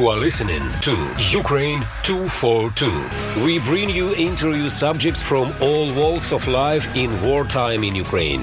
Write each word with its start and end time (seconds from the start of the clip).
You 0.00 0.08
are 0.08 0.16
listening 0.16 0.62
to 0.80 0.92
Ukraine 1.28 1.82
242. 2.04 3.44
We 3.44 3.58
bring 3.58 3.90
you 3.90 4.14
interview 4.14 4.70
subjects 4.70 5.22
from 5.22 5.52
all 5.60 5.94
walks 5.94 6.32
of 6.32 6.48
life 6.48 6.88
in 6.96 7.10
wartime 7.20 7.84
in 7.84 7.94
Ukraine. 7.94 8.40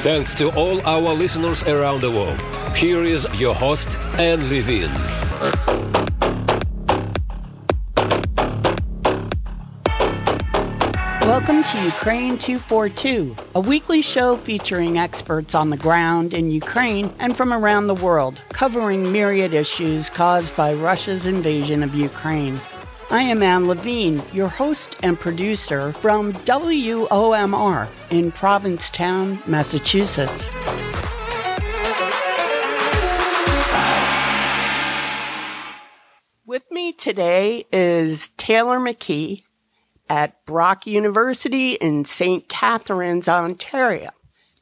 Thanks 0.00 0.32
to 0.36 0.48
all 0.56 0.80
our 0.86 1.12
listeners 1.12 1.62
around 1.64 2.00
the 2.00 2.10
world. 2.10 2.40
Here 2.74 3.04
is 3.04 3.28
your 3.38 3.54
host, 3.54 3.98
Anne 4.18 4.40
Levin. 4.48 5.91
Welcome 11.32 11.62
to 11.62 11.82
Ukraine 11.82 12.36
242, 12.36 13.34
a 13.54 13.60
weekly 13.60 14.02
show 14.02 14.36
featuring 14.36 14.98
experts 14.98 15.54
on 15.54 15.70
the 15.70 15.78
ground 15.78 16.34
in 16.34 16.50
Ukraine 16.50 17.10
and 17.18 17.34
from 17.34 17.54
around 17.54 17.86
the 17.86 17.94
world, 17.94 18.42
covering 18.50 19.10
myriad 19.10 19.54
issues 19.54 20.10
caused 20.10 20.54
by 20.58 20.74
Russia's 20.74 21.24
invasion 21.24 21.82
of 21.82 21.94
Ukraine. 21.94 22.60
I 23.10 23.22
am 23.22 23.42
Anne 23.42 23.66
Levine, 23.66 24.20
your 24.34 24.48
host 24.48 25.00
and 25.02 25.18
producer 25.18 25.94
from 25.94 26.34
WOMR 26.34 27.88
in 28.10 28.30
Provincetown, 28.30 29.42
Massachusetts. 29.46 30.50
With 36.44 36.70
me 36.70 36.92
today 36.92 37.64
is 37.72 38.28
Taylor 38.36 38.78
McKee, 38.78 39.44
at 40.12 40.44
Brock 40.44 40.86
University 40.86 41.72
in 41.72 42.04
St. 42.04 42.46
Catharines, 42.46 43.28
Ontario. 43.28 44.10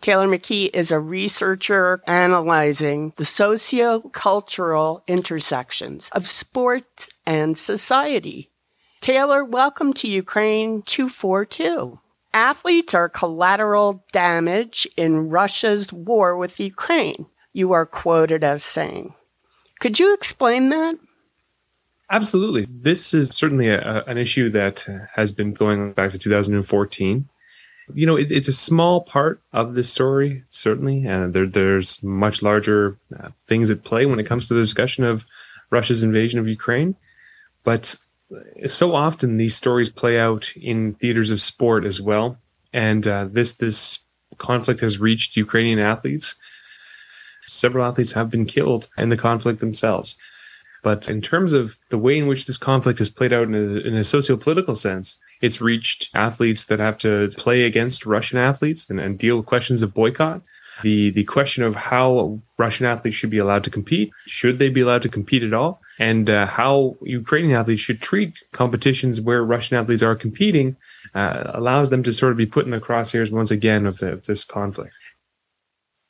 Taylor 0.00 0.28
McKee 0.28 0.70
is 0.72 0.92
a 0.92 1.00
researcher 1.00 2.00
analyzing 2.06 3.12
the 3.16 3.24
socio-cultural 3.24 5.02
intersections 5.08 6.08
of 6.12 6.28
sports 6.28 7.10
and 7.26 7.58
society. 7.58 8.48
Taylor, 9.00 9.44
welcome 9.44 9.92
to 9.94 10.06
Ukraine 10.06 10.82
242. 10.82 11.98
Athletes 12.32 12.94
are 12.94 13.08
collateral 13.08 14.04
damage 14.12 14.86
in 14.96 15.30
Russia's 15.30 15.92
war 15.92 16.36
with 16.36 16.60
Ukraine, 16.60 17.26
you 17.52 17.72
are 17.72 17.86
quoted 17.86 18.44
as 18.44 18.62
saying. 18.62 19.14
Could 19.80 19.98
you 19.98 20.14
explain 20.14 20.68
that? 20.68 20.96
Absolutely. 22.10 22.66
This 22.68 23.14
is 23.14 23.28
certainly 23.28 23.68
a, 23.68 24.04
an 24.04 24.18
issue 24.18 24.50
that 24.50 24.84
has 25.14 25.30
been 25.30 25.52
going 25.52 25.92
back 25.92 26.10
to 26.10 26.18
2014. 26.18 27.28
You 27.94 28.06
know, 28.06 28.16
it, 28.16 28.30
it's 28.30 28.48
a 28.48 28.52
small 28.52 29.02
part 29.02 29.40
of 29.52 29.74
the 29.74 29.84
story, 29.84 30.44
certainly, 30.50 31.06
and 31.06 31.32
there, 31.32 31.46
there's 31.46 32.02
much 32.02 32.42
larger 32.42 32.98
uh, 33.18 33.28
things 33.46 33.70
at 33.70 33.84
play 33.84 34.06
when 34.06 34.18
it 34.18 34.26
comes 34.26 34.48
to 34.48 34.54
the 34.54 34.60
discussion 34.60 35.04
of 35.04 35.24
Russia's 35.70 36.02
invasion 36.02 36.40
of 36.40 36.48
Ukraine. 36.48 36.96
But 37.62 37.96
so 38.66 38.94
often 38.94 39.36
these 39.36 39.56
stories 39.56 39.90
play 39.90 40.18
out 40.18 40.52
in 40.56 40.94
theaters 40.94 41.30
of 41.30 41.40
sport 41.40 41.84
as 41.84 42.00
well, 42.00 42.38
and 42.72 43.06
uh, 43.06 43.26
this 43.30 43.54
this 43.54 44.00
conflict 44.38 44.80
has 44.80 44.98
reached 44.98 45.36
Ukrainian 45.36 45.78
athletes. 45.78 46.36
Several 47.46 47.84
athletes 47.84 48.12
have 48.12 48.30
been 48.30 48.46
killed 48.46 48.88
in 48.96 49.08
the 49.08 49.16
conflict 49.16 49.60
themselves. 49.60 50.16
But 50.82 51.08
in 51.08 51.20
terms 51.20 51.52
of 51.52 51.76
the 51.90 51.98
way 51.98 52.18
in 52.18 52.26
which 52.26 52.46
this 52.46 52.56
conflict 52.56 52.98
has 52.98 53.10
played 53.10 53.32
out 53.32 53.48
in 53.48 53.54
a, 53.54 53.80
in 53.80 53.94
a 53.96 54.04
socio-political 54.04 54.74
sense, 54.74 55.18
it's 55.40 55.60
reached 55.60 56.10
athletes 56.14 56.64
that 56.66 56.80
have 56.80 56.98
to 56.98 57.30
play 57.36 57.64
against 57.64 58.06
Russian 58.06 58.38
athletes 58.38 58.88
and, 58.88 59.00
and 59.00 59.18
deal 59.18 59.36
with 59.36 59.46
questions 59.46 59.82
of 59.82 59.94
boycott. 59.94 60.42
The, 60.82 61.10
the 61.10 61.24
question 61.24 61.62
of 61.62 61.76
how 61.76 62.40
Russian 62.56 62.86
athletes 62.86 63.16
should 63.16 63.28
be 63.28 63.36
allowed 63.36 63.64
to 63.64 63.70
compete, 63.70 64.10
should 64.26 64.58
they 64.58 64.70
be 64.70 64.80
allowed 64.80 65.02
to 65.02 65.10
compete 65.10 65.42
at 65.42 65.52
all, 65.52 65.82
and 65.98 66.30
uh, 66.30 66.46
how 66.46 66.96
Ukrainian 67.02 67.58
athletes 67.58 67.82
should 67.82 68.00
treat 68.00 68.42
competitions 68.52 69.20
where 69.20 69.44
Russian 69.44 69.76
athletes 69.76 70.02
are 70.02 70.16
competing 70.16 70.76
uh, 71.14 71.42
allows 71.52 71.90
them 71.90 72.02
to 72.04 72.14
sort 72.14 72.32
of 72.32 72.38
be 72.38 72.46
put 72.46 72.64
in 72.64 72.70
the 72.70 72.80
crosshairs 72.80 73.30
once 73.30 73.50
again 73.50 73.84
of, 73.84 73.98
the, 73.98 74.12
of 74.12 74.24
this 74.24 74.44
conflict. 74.44 74.96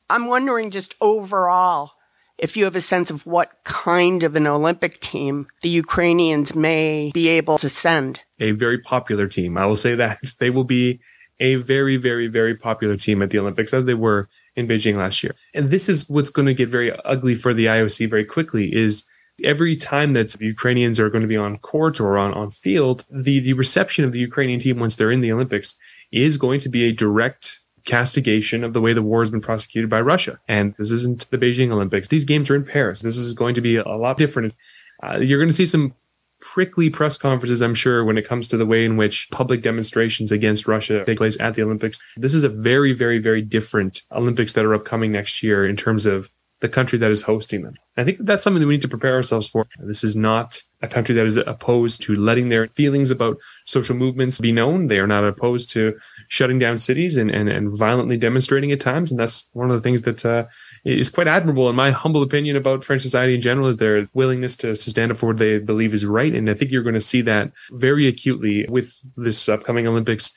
I'm 0.08 0.26
wondering 0.26 0.70
just 0.70 0.94
overall 1.00 1.92
if 2.40 2.56
you 2.56 2.64
have 2.64 2.74
a 2.74 2.80
sense 2.80 3.10
of 3.10 3.26
what 3.26 3.52
kind 3.64 4.22
of 4.22 4.34
an 4.34 4.46
Olympic 4.46 4.98
team 4.98 5.46
the 5.60 5.68
Ukrainians 5.68 6.54
may 6.54 7.10
be 7.12 7.28
able 7.28 7.58
to 7.58 7.68
send. 7.68 8.20
A 8.40 8.52
very 8.52 8.78
popular 8.78 9.28
team. 9.28 9.58
I 9.58 9.66
will 9.66 9.76
say 9.76 9.94
that 9.94 10.18
they 10.38 10.50
will 10.50 10.64
be 10.64 11.00
a 11.38 11.56
very, 11.56 11.96
very, 11.96 12.26
very 12.26 12.54
popular 12.54 12.96
team 12.96 13.22
at 13.22 13.30
the 13.30 13.38
Olympics 13.38 13.72
as 13.72 13.84
they 13.84 13.94
were 13.94 14.28
in 14.56 14.66
Beijing 14.66 14.96
last 14.96 15.22
year. 15.22 15.34
And 15.54 15.70
this 15.70 15.88
is 15.88 16.08
what's 16.08 16.30
going 16.30 16.46
to 16.46 16.54
get 16.54 16.68
very 16.68 16.92
ugly 17.04 17.34
for 17.34 17.54
the 17.54 17.66
IOC 17.66 18.10
very 18.10 18.24
quickly 18.24 18.74
is 18.74 19.04
every 19.44 19.76
time 19.76 20.12
that 20.14 20.30
the 20.32 20.46
Ukrainians 20.46 20.98
are 20.98 21.08
going 21.08 21.22
to 21.22 21.28
be 21.28 21.36
on 21.36 21.58
court 21.58 22.00
or 22.00 22.18
on, 22.18 22.32
on 22.34 22.50
field, 22.50 23.04
the, 23.10 23.40
the 23.40 23.54
reception 23.54 24.04
of 24.04 24.12
the 24.12 24.18
Ukrainian 24.18 24.60
team 24.60 24.78
once 24.78 24.96
they're 24.96 25.10
in 25.10 25.20
the 25.20 25.32
Olympics 25.32 25.76
is 26.10 26.36
going 26.36 26.60
to 26.60 26.68
be 26.68 26.84
a 26.84 26.92
direct 26.92 27.60
castigation 27.84 28.64
of 28.64 28.72
the 28.72 28.80
way 28.80 28.92
the 28.92 29.02
war 29.02 29.22
has 29.22 29.30
been 29.30 29.40
prosecuted 29.40 29.90
by 29.90 30.00
Russia. 30.00 30.38
And 30.48 30.74
this 30.78 30.90
isn't 30.90 31.30
the 31.30 31.38
Beijing 31.38 31.70
Olympics. 31.70 32.08
These 32.08 32.24
games 32.24 32.50
are 32.50 32.56
in 32.56 32.64
Paris. 32.64 33.00
This 33.00 33.16
is 33.16 33.34
going 33.34 33.54
to 33.54 33.60
be 33.60 33.76
a 33.76 33.88
lot 33.88 34.18
different. 34.18 34.54
Uh, 35.02 35.18
you're 35.18 35.38
going 35.38 35.48
to 35.48 35.54
see 35.54 35.66
some 35.66 35.94
prickly 36.40 36.90
press 36.90 37.16
conferences, 37.16 37.60
I'm 37.60 37.74
sure, 37.74 38.04
when 38.04 38.18
it 38.18 38.26
comes 38.26 38.48
to 38.48 38.56
the 38.56 38.66
way 38.66 38.84
in 38.84 38.96
which 38.96 39.28
public 39.30 39.62
demonstrations 39.62 40.32
against 40.32 40.66
Russia 40.66 41.04
take 41.04 41.18
place 41.18 41.38
at 41.38 41.54
the 41.54 41.62
Olympics. 41.62 42.00
This 42.16 42.34
is 42.34 42.44
a 42.44 42.48
very, 42.48 42.92
very, 42.92 43.18
very 43.18 43.42
different 43.42 44.02
Olympics 44.12 44.54
that 44.54 44.64
are 44.64 44.74
upcoming 44.74 45.12
next 45.12 45.42
year 45.42 45.66
in 45.66 45.76
terms 45.76 46.06
of 46.06 46.30
the 46.60 46.68
country 46.68 46.98
that 46.98 47.10
is 47.10 47.22
hosting 47.22 47.62
them. 47.62 47.74
I 47.96 48.04
think 48.04 48.18
that's 48.20 48.44
something 48.44 48.60
that 48.60 48.66
we 48.66 48.74
need 48.74 48.82
to 48.82 48.88
prepare 48.88 49.14
ourselves 49.14 49.48
for. 49.48 49.66
This 49.78 50.04
is 50.04 50.14
not 50.14 50.62
a 50.82 50.88
country 50.88 51.14
that 51.14 51.26
is 51.26 51.36
opposed 51.36 52.02
to 52.02 52.16
letting 52.16 52.48
their 52.48 52.68
feelings 52.68 53.10
about 53.10 53.38
social 53.66 53.96
movements 53.96 54.40
be 54.40 54.52
known. 54.52 54.86
They 54.86 54.98
are 54.98 55.06
not 55.06 55.24
opposed 55.24 55.70
to 55.70 55.98
shutting 56.28 56.58
down 56.58 56.76
cities 56.76 57.16
and, 57.16 57.30
and, 57.30 57.48
and 57.48 57.76
violently 57.76 58.16
demonstrating 58.16 58.72
at 58.72 58.80
times. 58.80 59.10
And 59.10 59.18
that's 59.18 59.48
one 59.52 59.70
of 59.70 59.76
the 59.76 59.82
things 59.82 60.02
that 60.02 60.24
uh, 60.24 60.44
is 60.84 61.10
quite 61.10 61.28
admirable, 61.28 61.68
in 61.68 61.76
my 61.76 61.90
humble 61.90 62.22
opinion, 62.22 62.56
about 62.56 62.84
French 62.84 63.02
society 63.02 63.34
in 63.34 63.40
general, 63.40 63.68
is 63.68 63.78
their 63.78 64.08
willingness 64.12 64.56
to, 64.58 64.68
to 64.68 64.76
stand 64.76 65.12
up 65.12 65.18
for 65.18 65.28
what 65.28 65.38
they 65.38 65.58
believe 65.58 65.94
is 65.94 66.06
right. 66.06 66.34
And 66.34 66.48
I 66.48 66.54
think 66.54 66.70
you're 66.70 66.82
going 66.82 66.94
to 66.94 67.00
see 67.00 67.22
that 67.22 67.52
very 67.72 68.06
acutely 68.06 68.66
with 68.68 68.92
this 69.16 69.48
upcoming 69.48 69.86
Olympics 69.86 70.32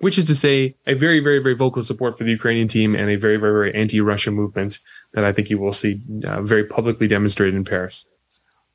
which 0.00 0.16
is 0.16 0.24
to 0.24 0.34
say 0.34 0.74
a 0.86 0.94
very, 0.94 1.20
very, 1.20 1.38
very 1.38 1.54
vocal 1.54 1.82
support 1.82 2.16
for 2.16 2.24
the 2.24 2.30
Ukrainian 2.30 2.68
team 2.68 2.94
and 2.94 3.10
a 3.10 3.16
very, 3.16 3.36
very, 3.36 3.52
very 3.52 3.74
anti-Russia 3.74 4.30
movement 4.30 4.78
that 5.14 5.24
I 5.24 5.32
think 5.32 5.50
you 5.50 5.58
will 5.58 5.72
see 5.72 6.00
uh, 6.26 6.42
very 6.42 6.64
publicly 6.64 7.08
demonstrated 7.08 7.54
in 7.54 7.64
Paris. 7.64 8.04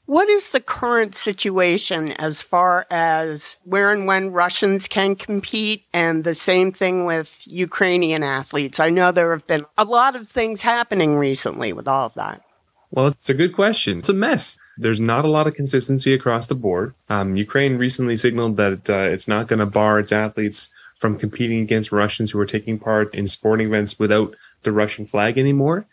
What 0.08 0.30
is 0.30 0.52
the 0.52 0.60
current 0.60 1.16
situation 1.16 2.12
as 2.14 2.44
far 2.44 2.86
as 2.92 3.58
where 3.64 3.92
and 3.92 4.06
when 4.06 4.32
Russians 4.32 4.88
can 4.88 5.16
compete 5.16 5.86
and 5.94 6.24
the 6.24 6.36
same 6.36 6.72
thing 6.72 7.06
with 7.06 7.42
Ukrainian 7.48 8.22
athletes? 8.22 8.80
I 8.80 8.92
know 8.92 9.12
there 9.12 9.32
have 9.32 9.48
been 9.48 9.66
a 9.80 9.84
lot 9.84 10.16
of 10.16 10.30
things 10.30 10.62
happening 10.62 11.18
recently 11.18 11.74
with 11.74 11.88
all 11.88 12.06
of 12.06 12.14
that. 12.14 12.44
Well, 12.92 13.08
it's 13.08 13.30
a 13.30 13.34
good 13.34 13.56
question. 13.56 14.00
It's 14.00 14.10
a 14.10 14.14
mess. 14.14 14.60
There's 14.78 15.02
not 15.02 15.26
a 15.26 15.30
lot 15.30 15.48
of 15.48 15.56
consistency 15.56 16.14
across 16.14 16.48
the 16.48 16.56
board. 16.56 16.94
Um, 17.10 17.36
Ukraine 17.36 17.78
recently 17.78 18.16
signaled 18.16 18.58
that 18.58 18.88
uh, 18.90 19.10
it's 19.10 19.28
not 19.28 19.48
going 19.48 19.60
to 19.60 19.66
bar 19.66 19.98
its 20.00 20.12
athletes 20.12 20.70
from 20.98 21.18
competing 21.18 21.62
against 21.62 21.92
Russians 21.92 22.32
who 22.32 22.40
are 22.40 22.46
taking 22.46 22.78
part 22.78 23.14
in 23.14 23.26
sporting 23.26 23.68
events 23.68 23.98
without 23.98 24.36
the 24.64 24.72
Russian 24.72 25.08
flag 25.08 25.38
anymore. 25.38 25.88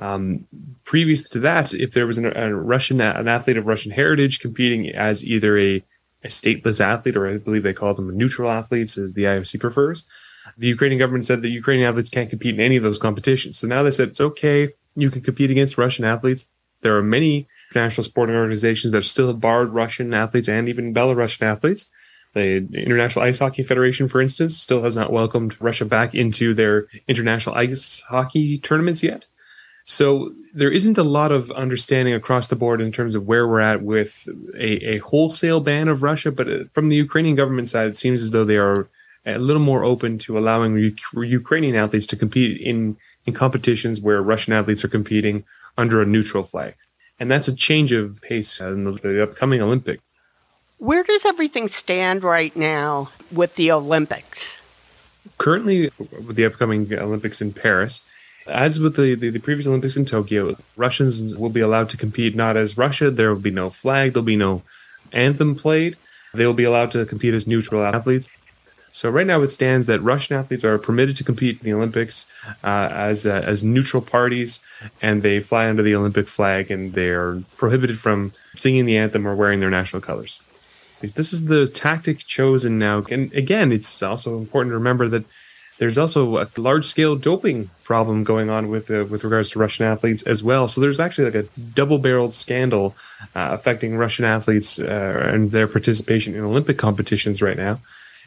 Um, 0.00 0.46
previous 0.84 1.28
to 1.30 1.40
that, 1.40 1.74
if 1.74 1.92
there 1.92 2.06
was 2.06 2.18
an, 2.18 2.26
a 2.36 2.54
Russian, 2.54 3.00
an 3.00 3.28
athlete 3.28 3.56
of 3.56 3.66
Russian 3.66 3.92
heritage 3.92 4.40
competing 4.40 4.88
as 4.90 5.24
either 5.24 5.58
a, 5.58 5.82
a 6.24 6.28
stateless 6.28 6.80
athlete, 6.80 7.16
or 7.16 7.28
I 7.28 7.38
believe 7.38 7.62
they 7.62 7.72
call 7.72 7.94
them 7.94 8.16
neutral 8.16 8.50
athletes, 8.50 8.96
as 8.96 9.14
the 9.14 9.24
IOC 9.24 9.60
prefers, 9.60 10.04
the 10.56 10.68
Ukrainian 10.68 10.98
government 10.98 11.26
said 11.26 11.42
that 11.42 11.50
Ukrainian 11.50 11.88
athletes 11.88 12.10
can't 12.10 12.30
compete 12.30 12.54
in 12.54 12.60
any 12.60 12.76
of 12.76 12.82
those 12.82 12.98
competitions. 12.98 13.58
So 13.58 13.66
now 13.66 13.82
they 13.82 13.90
said 13.90 14.08
it's 14.08 14.20
okay, 14.20 14.70
you 14.94 15.10
can 15.10 15.20
compete 15.22 15.50
against 15.50 15.78
Russian 15.78 16.04
athletes. 16.04 16.44
There 16.80 16.96
are 16.96 17.02
many 17.02 17.48
international 17.70 18.04
sporting 18.04 18.36
organizations 18.36 18.92
that 18.92 19.04
still 19.04 19.26
have 19.26 19.40
barred 19.40 19.70
Russian 19.70 20.14
athletes 20.14 20.48
and 20.48 20.68
even 20.68 20.94
Belarusian 20.94 21.42
athletes. 21.42 21.86
The 22.34 22.68
International 22.72 23.24
Ice 23.24 23.38
Hockey 23.38 23.62
Federation, 23.62 24.06
for 24.08 24.20
instance, 24.20 24.56
still 24.56 24.82
has 24.82 24.94
not 24.94 25.12
welcomed 25.12 25.56
Russia 25.60 25.84
back 25.84 26.14
into 26.14 26.54
their 26.54 26.86
international 27.08 27.56
ice 27.56 28.00
hockey 28.08 28.58
tournaments 28.58 29.02
yet. 29.02 29.24
So 29.90 30.34
there 30.52 30.70
isn't 30.70 30.98
a 30.98 31.02
lot 31.02 31.32
of 31.32 31.50
understanding 31.52 32.12
across 32.12 32.48
the 32.48 32.56
board 32.56 32.82
in 32.82 32.92
terms 32.92 33.14
of 33.14 33.26
where 33.26 33.48
we're 33.48 33.60
at 33.60 33.80
with 33.80 34.28
a, 34.54 34.96
a 34.96 34.98
wholesale 34.98 35.60
ban 35.60 35.88
of 35.88 36.02
Russia. 36.02 36.30
But 36.30 36.46
uh, 36.46 36.64
from 36.74 36.90
the 36.90 36.96
Ukrainian 36.96 37.36
government 37.36 37.70
side, 37.70 37.86
it 37.86 37.96
seems 37.96 38.22
as 38.22 38.32
though 38.32 38.44
they 38.44 38.58
are 38.58 38.86
a 39.24 39.38
little 39.38 39.62
more 39.62 39.84
open 39.84 40.18
to 40.18 40.36
allowing 40.36 40.76
U- 40.76 41.22
Ukrainian 41.22 41.74
athletes 41.74 42.06
to 42.08 42.16
compete 42.16 42.60
in, 42.60 42.98
in 43.24 43.32
competitions 43.32 43.98
where 43.98 44.20
Russian 44.20 44.52
athletes 44.52 44.84
are 44.84 44.88
competing 44.88 45.44
under 45.78 46.02
a 46.02 46.06
neutral 46.06 46.42
flag. 46.42 46.74
And 47.18 47.30
that's 47.30 47.48
a 47.48 47.56
change 47.56 47.90
of 47.92 48.20
pace 48.20 48.60
in 48.60 48.84
the, 48.84 48.92
the 48.92 49.22
upcoming 49.22 49.62
Olympic. 49.62 50.00
Where 50.76 51.02
does 51.02 51.24
everything 51.24 51.66
stand 51.66 52.22
right 52.22 52.54
now 52.54 53.10
with 53.32 53.54
the 53.54 53.72
Olympics? 53.72 54.58
Currently, 55.38 55.90
with 55.98 56.36
the 56.36 56.44
upcoming 56.44 56.92
Olympics 56.92 57.40
in 57.40 57.54
Paris, 57.54 58.02
As 58.48 58.80
with 58.80 58.96
the, 58.96 59.14
the, 59.14 59.30
the, 59.30 59.38
previous 59.38 59.66
Olympics 59.66 59.96
in 59.96 60.04
Tokyo, 60.04 60.56
Russians 60.76 61.36
will 61.36 61.50
be 61.50 61.60
allowed 61.60 61.88
to 61.90 61.96
compete 61.96 62.34
not 62.34 62.56
as 62.56 62.78
Russia. 62.78 63.10
There 63.10 63.32
will 63.32 63.40
be 63.40 63.50
no 63.50 63.70
flag, 63.70 64.12
there'll 64.12 64.24
be 64.24 64.36
no 64.36 64.62
anthem 65.12 65.54
played. 65.54 65.96
They 66.34 66.46
will 66.46 66.54
be 66.54 66.64
allowed 66.64 66.90
to 66.92 67.06
compete 67.06 67.34
as 67.34 67.46
neutral 67.46 67.84
athletes. 67.84 68.28
So 68.90 69.10
right 69.10 69.26
now 69.26 69.42
it 69.42 69.50
stands 69.50 69.86
that 69.86 70.00
Russian 70.00 70.36
athletes 70.36 70.64
are 70.64 70.78
permitted 70.78 71.16
to 71.18 71.24
compete 71.24 71.58
in 71.58 71.64
the 71.64 71.72
Olympics 71.72 72.26
uh, 72.64 72.88
as 72.90 73.26
uh, 73.26 73.42
as 73.44 73.62
neutral 73.62 74.02
parties, 74.02 74.60
and 75.02 75.22
they 75.22 75.40
fly 75.40 75.68
under 75.68 75.82
the 75.82 75.94
Olympic 75.94 76.28
flag, 76.28 76.70
and 76.70 76.94
they 76.94 77.10
are 77.10 77.42
prohibited 77.56 77.98
from 77.98 78.32
singing 78.56 78.86
the 78.86 78.96
anthem 78.96 79.26
or 79.26 79.34
wearing 79.34 79.60
their 79.60 79.70
national 79.70 80.02
colors. 80.02 80.42
This 81.00 81.32
is 81.32 81.46
the 81.46 81.66
tactic 81.66 82.18
chosen 82.18 82.78
now, 82.78 83.04
and 83.10 83.32
again, 83.34 83.70
it's 83.72 84.02
also 84.02 84.38
important 84.38 84.72
to 84.72 84.78
remember 84.78 85.08
that 85.08 85.24
there's 85.78 85.96
also 85.96 86.38
a 86.38 86.48
large 86.56 86.86
scale 86.86 87.14
doping 87.16 87.70
problem 87.84 88.24
going 88.24 88.50
on 88.50 88.68
with 88.68 88.90
uh, 88.90 89.04
with 89.08 89.24
regards 89.24 89.50
to 89.50 89.58
Russian 89.58 89.86
athletes 89.86 90.22
as 90.24 90.42
well. 90.42 90.68
So 90.68 90.80
there's 90.80 91.00
actually 91.00 91.30
like 91.30 91.46
a 91.46 91.60
double 91.60 91.98
barreled 91.98 92.34
scandal 92.34 92.96
uh, 93.34 93.50
affecting 93.52 93.96
Russian 93.96 94.24
athletes 94.24 94.78
uh, 94.78 95.30
and 95.32 95.52
their 95.52 95.68
participation 95.68 96.34
in 96.34 96.44
Olympic 96.44 96.78
competitions 96.78 97.40
right 97.40 97.56
now. 97.56 97.80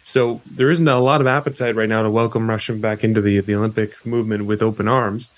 So 0.03 0.41
there 0.49 0.71
isn't 0.71 0.87
a 0.87 0.99
lot 0.99 1.21
of 1.21 1.27
appetite 1.27 1.75
right 1.75 1.89
now 1.89 2.01
to 2.01 2.09
welcome 2.09 2.49
Russia 2.49 2.73
back 2.73 3.03
into 3.03 3.21
the 3.21 3.41
the 3.41 3.55
Olympic 3.55 4.05
movement 4.05 4.45
with 4.45 4.61
open 4.61 4.87
arms. 4.87 5.29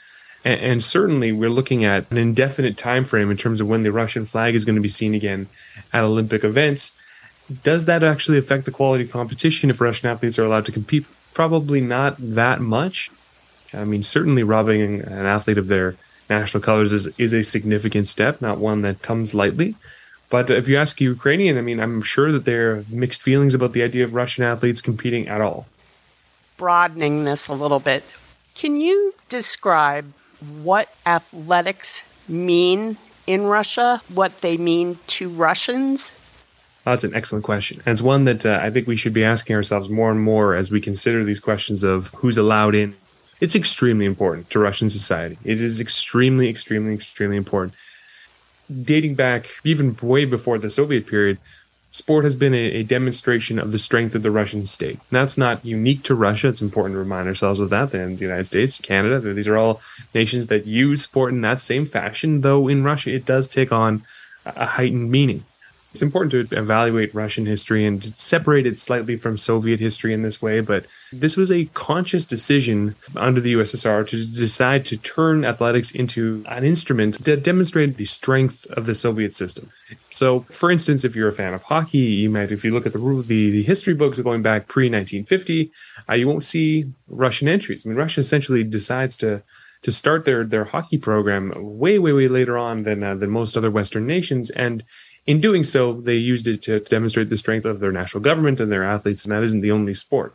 And, 0.45 0.59
and 0.61 0.83
certainly, 0.83 1.31
we're 1.31 1.49
looking 1.49 1.83
at 1.83 2.09
an 2.11 2.17
indefinite 2.17 2.77
time 2.77 3.05
frame 3.05 3.31
in 3.31 3.37
terms 3.37 3.59
of 3.59 3.67
when 3.67 3.83
the 3.83 3.91
Russian 3.91 4.25
flag 4.25 4.53
is 4.53 4.65
going 4.65 4.75
to 4.75 4.81
be 4.81 4.87
seen 4.87 5.15
again 5.15 5.47
at 5.91 6.03
Olympic 6.03 6.43
events. 6.43 6.91
Does 7.63 7.85
that 7.85 8.03
actually 8.03 8.37
affect 8.37 8.65
the 8.65 8.71
quality 8.71 9.03
of 9.03 9.11
competition 9.11 9.69
if 9.69 9.81
Russian 9.81 10.09
athletes 10.09 10.37
are 10.37 10.45
allowed 10.45 10.65
to 10.67 10.71
compete? 10.71 11.05
Probably 11.33 11.81
not 11.81 12.15
that 12.19 12.59
much. 12.61 13.09
I 13.73 13.85
mean, 13.85 14.03
certainly 14.03 14.43
robbing 14.43 15.01
an 15.01 15.25
athlete 15.25 15.57
of 15.57 15.67
their 15.67 15.95
national 16.29 16.61
colors 16.61 16.93
is, 16.93 17.07
is 17.17 17.33
a 17.33 17.43
significant 17.43 18.07
step, 18.07 18.41
not 18.41 18.57
one 18.59 18.81
that 18.83 19.01
comes 19.01 19.33
lightly. 19.33 19.75
But 20.29 20.49
if 20.49 20.67
you 20.67 20.77
ask 20.77 20.99
a 20.99 21.03
Ukrainian, 21.03 21.57
I 21.57 21.61
mean, 21.61 21.79
I'm 21.79 22.01
sure 22.01 22.31
that 22.31 22.45
there 22.45 22.71
are 22.71 22.85
mixed 22.89 23.21
feelings 23.21 23.53
about 23.53 23.73
the 23.73 23.83
idea 23.83 24.03
of 24.03 24.13
Russian 24.13 24.43
athletes 24.43 24.81
competing 24.81 25.27
at 25.27 25.41
all. 25.41 25.67
Broadening 26.57 27.23
this 27.23 27.47
a 27.47 27.53
little 27.53 27.79
bit, 27.79 28.03
can 28.55 28.75
you 28.77 29.13
describe 29.29 30.13
what 30.39 30.93
athletics 31.05 32.01
mean 32.27 32.97
in 33.27 33.43
Russia, 33.45 34.01
what 34.09 34.41
they 34.41 34.57
mean 34.57 34.97
to 35.07 35.29
Russians? 35.29 36.11
That's 36.83 37.03
an 37.03 37.13
excellent 37.13 37.45
question. 37.45 37.81
And 37.85 37.93
it's 37.93 38.01
one 38.01 38.25
that 38.25 38.45
uh, 38.45 38.59
I 38.61 38.69
think 38.69 38.87
we 38.87 38.97
should 38.97 39.13
be 39.13 39.23
asking 39.23 39.55
ourselves 39.55 39.87
more 39.89 40.11
and 40.11 40.21
more 40.21 40.53
as 40.53 40.69
we 40.69 40.81
consider 40.81 41.23
these 41.23 41.39
questions 41.39 41.83
of 41.83 42.07
who's 42.15 42.37
allowed 42.37 42.75
in. 42.75 42.95
It's 43.39 43.55
extremely 43.55 44.05
important 44.05 44.49
to 44.51 44.59
Russian 44.59 44.89
society. 44.89 45.37
It 45.43 45.61
is 45.61 45.79
extremely, 45.79 46.49
extremely, 46.49 46.93
extremely 46.93 47.37
important. 47.37 47.73
Dating 48.83 49.15
back 49.15 49.49
even 49.63 49.95
way 50.01 50.25
before 50.25 50.57
the 50.57 50.69
Soviet 50.69 51.07
period, 51.07 51.37
sport 51.91 52.23
has 52.23 52.35
been 52.35 52.53
a, 52.53 52.57
a, 52.57 52.83
demonstration 52.83 53.59
of 53.59 53.71
the 53.71 53.79
strength 53.79 54.15
of 54.15 54.23
the 54.23 54.31
Russian 54.31 54.65
state. 54.65 54.95
And 54.95 55.11
that's 55.11 55.37
not 55.37 55.63
unique 55.63 56.03
to 56.03 56.15
Russia. 56.15 56.49
It's 56.49 56.61
important 56.61 56.95
to 56.95 56.99
remind 56.99 57.27
ourselves 57.27 57.59
of 57.59 57.69
that. 57.69 57.93
And 57.93 58.17
the 58.17 58.21
United 58.21 58.47
States, 58.47 58.79
Canada, 58.79 59.19
these 59.19 59.47
are 59.47 59.57
all 59.57 59.81
nations 60.13 60.47
that 60.47 60.65
use 60.65 61.03
sport 61.03 61.33
in 61.33 61.41
that 61.41 61.61
same 61.61 61.85
fashion, 61.85 62.41
though 62.41 62.67
in 62.67 62.83
Russia 62.83 63.13
it 63.13 63.25
does 63.25 63.47
take 63.47 63.71
on 63.71 64.03
a 64.45 64.65
heightened 64.65 65.11
meaning. 65.11 65.45
It's 65.93 66.01
important 66.01 66.49
to 66.49 66.57
evaluate 66.57 67.13
Russian 67.13 67.45
history 67.45 67.85
and 67.85 68.03
separate 68.03 68.65
it 68.65 68.79
slightly 68.79 69.15
from 69.15 69.37
Soviet 69.37 69.79
history 69.79 70.11
in 70.11 70.23
this 70.23 70.41
way, 70.41 70.59
but 70.59 70.87
this 71.11 71.37
was 71.37 71.51
a 71.51 71.65
conscious 71.65 72.25
decision 72.25 72.95
under 73.15 73.39
the 73.39 73.53
USSR 73.53 74.07
to 74.07 74.25
decide 74.25 74.87
to 74.87 74.97
turn 74.97 75.45
athletics 75.45 75.91
into 75.91 76.43
an 76.47 76.63
instrument 76.63 77.23
that 77.25 77.43
demonstrated 77.43 77.97
the 77.97 78.05
strength 78.05 78.65
of 78.71 78.87
the 78.87 78.95
Soviet 78.95 79.35
system. 79.35 79.69
So, 80.09 80.41
for 80.49 80.71
instance, 80.71 81.05
if 81.05 81.15
you're 81.15 81.27
a 81.27 81.31
fan 81.31 81.53
of 81.53 81.61
hockey, 81.61 81.99
you 81.99 82.31
might, 82.31 82.51
if 82.51 82.65
you 82.65 82.73
look 82.73 82.87
at 82.87 82.93
the 82.93 83.23
the, 83.27 83.51
the 83.51 83.63
history 83.63 83.93
books 83.93 84.17
going 84.19 84.41
back 84.41 84.67
pre 84.67 84.85
1950, 84.85 85.71
uh, 86.09 86.13
you 86.13 86.27
won't 86.27 86.43
see 86.43 86.91
Russian 87.07 87.47
entries. 87.47 87.85
I 87.85 87.89
mean, 87.89 87.99
Russia 87.99 88.21
essentially 88.21 88.63
decides 88.63 89.15
to 89.17 89.43
to 89.83 89.91
start 89.91 90.25
their 90.25 90.43
their 90.43 90.65
hockey 90.65 90.97
program 90.97 91.53
way 91.55 91.99
way 91.99 92.13
way 92.13 92.27
later 92.27 92.57
on 92.57 92.81
than 92.83 93.03
uh, 93.03 93.13
than 93.13 93.29
most 93.29 93.55
other 93.55 93.69
Western 93.69 94.07
nations, 94.07 94.49
and 94.49 94.83
in 95.25 95.39
doing 95.39 95.63
so, 95.63 96.01
they 96.01 96.15
used 96.15 96.47
it 96.47 96.61
to 96.63 96.79
demonstrate 96.81 97.29
the 97.29 97.37
strength 97.37 97.65
of 97.65 97.79
their 97.79 97.91
national 97.91 98.21
government 98.21 98.59
and 98.59 98.71
their 98.71 98.83
athletes, 98.83 99.23
and 99.23 99.31
that 99.31 99.43
isn't 99.43 99.61
the 99.61 99.71
only 99.71 99.93
sport. 99.93 100.33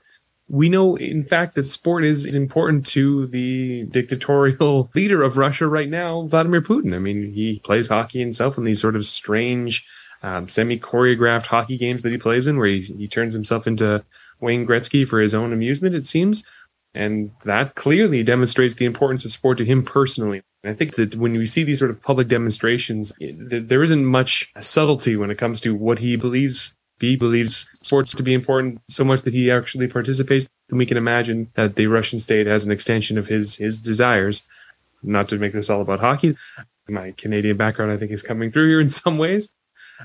We 0.49 0.71
know, 0.71 0.97
in 0.97 1.25
fact, 1.25 1.57
that 1.57 1.65
sport 1.65 2.05
is 2.05 2.35
important 2.35 2.87
to 2.87 3.27
the 3.27 3.85
dictatorial 3.85 4.91
leader 4.95 5.23
of 5.23 5.37
Russia 5.37 5.67
right 5.67 5.91
now, 5.91 6.23
Vladimir 6.23 6.63
Putin. 6.63 6.95
I 6.95 6.99
mean, 6.99 7.33
he 7.35 7.61
plays 7.65 7.89
hockey 7.89 8.21
himself 8.21 8.57
in 8.57 8.65
these 8.65 8.81
sort 8.81 8.97
of 8.97 9.05
strange, 9.05 9.87
um, 10.23 10.49
semi 10.49 10.79
choreographed 10.79 11.47
hockey 11.47 11.77
games 11.77 12.03
that 12.03 12.13
he 12.13 12.19
plays 12.19 12.47
in, 12.47 12.57
where 12.57 12.69
he, 12.69 12.81
he 12.81 13.07
turns 13.07 13.35
himself 13.35 13.67
into 13.67 14.03
Wayne 14.41 14.67
Gretzky 14.67 15.07
for 15.07 15.21
his 15.21 15.35
own 15.35 15.53
amusement, 15.53 15.95
it 15.95 16.07
seems. 16.07 16.45
And 16.95 17.33
that 17.45 17.75
clearly 17.75 18.23
demonstrates 18.23 18.75
the 18.75 18.87
importance 18.87 19.25
of 19.25 19.33
sport 19.33 19.59
to 19.59 19.65
him 19.65 19.83
personally. 19.83 20.43
And 20.63 20.73
I 20.73 20.75
think 20.75 20.97
that 20.97 21.17
when 21.17 21.33
we 21.33 21.47
see 21.47 21.63
these 21.63 21.79
sort 21.79 21.91
of 21.91 22.01
public 22.01 22.29
demonstrations, 22.29 23.13
there 23.21 23.83
isn't 23.83 24.05
much 24.05 24.51
subtlety 24.59 25.17
when 25.17 25.31
it 25.31 25.39
comes 25.39 25.61
to 25.61 25.75
what 25.75 26.01
he 26.01 26.17
believes. 26.17 26.73
He 26.99 27.15
believes 27.15 27.69
sports 27.83 28.13
to 28.15 28.23
be 28.23 28.35
important 28.35 28.81
so 28.89 29.05
much 29.05 29.23
that 29.23 29.35
he 29.35 29.51
actually 29.51 29.87
participates. 29.87 30.49
And 30.71 30.79
we 30.79 30.87
can 30.87 30.97
imagine 30.97 31.51
that 31.55 31.77
the 31.77 31.87
Russian 31.87 32.19
state 32.19 32.47
has 32.47 32.65
an 32.65 32.73
extension 32.73 33.17
of 33.19 33.29
his 33.29 33.57
his 33.57 33.81
desires. 33.81 34.49
Not 35.03 35.29
to 35.29 35.39
make 35.39 35.53
this 35.53 35.71
all 35.71 35.81
about 35.81 36.01
hockey, 36.01 36.37
my 36.89 37.13
Canadian 37.13 37.57
background 37.57 37.93
I 37.93 37.97
think 37.97 38.11
is 38.11 38.25
coming 38.25 38.51
through 38.51 38.69
here 38.69 38.81
in 38.81 38.89
some 38.89 39.17
ways. 39.17 39.55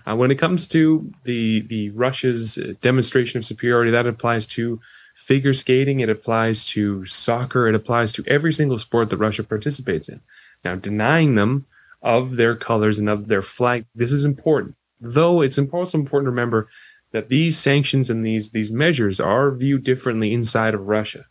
Uh, 0.05 0.15
when 0.15 0.31
it 0.31 0.35
comes 0.35 0.67
to 0.67 1.11
the 1.23 1.61
the 1.61 1.89
Russia's 1.91 2.59
demonstration 2.81 3.37
of 3.37 3.45
superiority, 3.45 3.91
that 3.91 4.07
applies 4.07 4.47
to 4.47 4.79
figure 5.13 5.53
skating, 5.53 5.99
it 5.99 6.09
applies 6.09 6.65
to 6.65 7.05
soccer, 7.05 7.67
it 7.67 7.75
applies 7.75 8.11
to 8.13 8.23
every 8.27 8.53
single 8.53 8.79
sport 8.79 9.09
that 9.09 9.17
Russia 9.17 9.43
participates 9.43 10.09
in. 10.09 10.21
Now, 10.63 10.75
denying 10.75 11.35
them 11.35 11.65
of 12.01 12.35
their 12.35 12.55
colors 12.55 12.99
and 12.99 13.09
of 13.09 13.27
their 13.27 13.41
flag, 13.41 13.85
this 13.95 14.11
is 14.11 14.25
important. 14.25 14.75
Though 14.99 15.41
it's 15.41 15.59
also 15.59 15.97
important 15.97 16.27
to 16.27 16.31
remember 16.31 16.69
that 17.11 17.29
these 17.29 17.57
sanctions 17.57 18.09
and 18.09 18.25
these, 18.25 18.51
these 18.51 18.71
measures 18.71 19.19
are 19.19 19.51
viewed 19.51 19.83
differently 19.83 20.33
inside 20.33 20.73
of 20.73 20.87
Russia. 20.87 21.25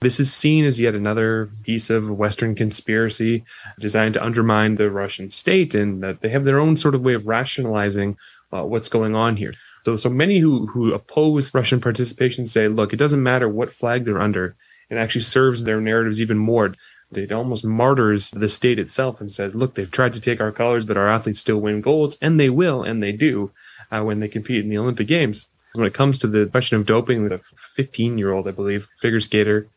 This 0.00 0.20
is 0.20 0.32
seen 0.32 0.64
as 0.64 0.78
yet 0.78 0.94
another 0.94 1.50
piece 1.64 1.90
of 1.90 2.10
Western 2.10 2.54
conspiracy 2.54 3.44
designed 3.80 4.14
to 4.14 4.24
undermine 4.24 4.76
the 4.76 4.90
Russian 4.90 5.28
state, 5.30 5.74
and 5.74 6.02
that 6.02 6.20
they 6.20 6.28
have 6.28 6.44
their 6.44 6.60
own 6.60 6.76
sort 6.76 6.94
of 6.94 7.02
way 7.02 7.14
of 7.14 7.26
rationalizing 7.26 8.16
uh, 8.52 8.62
what's 8.62 8.88
going 8.88 9.16
on 9.16 9.36
here. 9.36 9.54
So, 9.88 9.96
so 9.96 10.10
many 10.10 10.40
who 10.40 10.66
who 10.66 10.92
oppose 10.92 11.54
Russian 11.54 11.80
participation 11.80 12.44
say, 12.44 12.68
look, 12.68 12.92
it 12.92 12.98
doesn't 12.98 13.22
matter 13.22 13.48
what 13.48 13.72
flag 13.72 14.04
they're 14.04 14.20
under; 14.20 14.54
it 14.90 14.96
actually 14.96 15.22
serves 15.22 15.64
their 15.64 15.80
narratives 15.80 16.20
even 16.20 16.36
more. 16.36 16.74
It 17.10 17.32
almost 17.32 17.64
martyrs 17.64 18.30
the 18.30 18.50
state 18.50 18.78
itself 18.78 19.18
and 19.18 19.32
says, 19.32 19.54
look, 19.54 19.76
they've 19.76 19.90
tried 19.90 20.12
to 20.12 20.20
take 20.20 20.42
our 20.42 20.52
colors, 20.52 20.84
but 20.84 20.98
our 20.98 21.08
athletes 21.08 21.40
still 21.40 21.56
win 21.56 21.80
golds, 21.80 22.18
and 22.20 22.38
they 22.38 22.50
will, 22.50 22.82
and 22.82 23.02
they 23.02 23.12
do 23.12 23.50
uh, 23.90 24.02
when 24.02 24.20
they 24.20 24.28
compete 24.28 24.62
in 24.62 24.68
the 24.68 24.76
Olympic 24.76 25.06
Games. 25.06 25.46
When 25.72 25.86
it 25.86 25.94
comes 25.94 26.18
to 26.18 26.26
the 26.26 26.44
question 26.44 26.78
of 26.78 26.84
doping, 26.84 27.28
the 27.28 27.40
15 27.76 28.18
year 28.18 28.30
old, 28.30 28.46
I 28.46 28.50
believe, 28.50 28.88
figure 29.00 29.20
skater, 29.20 29.70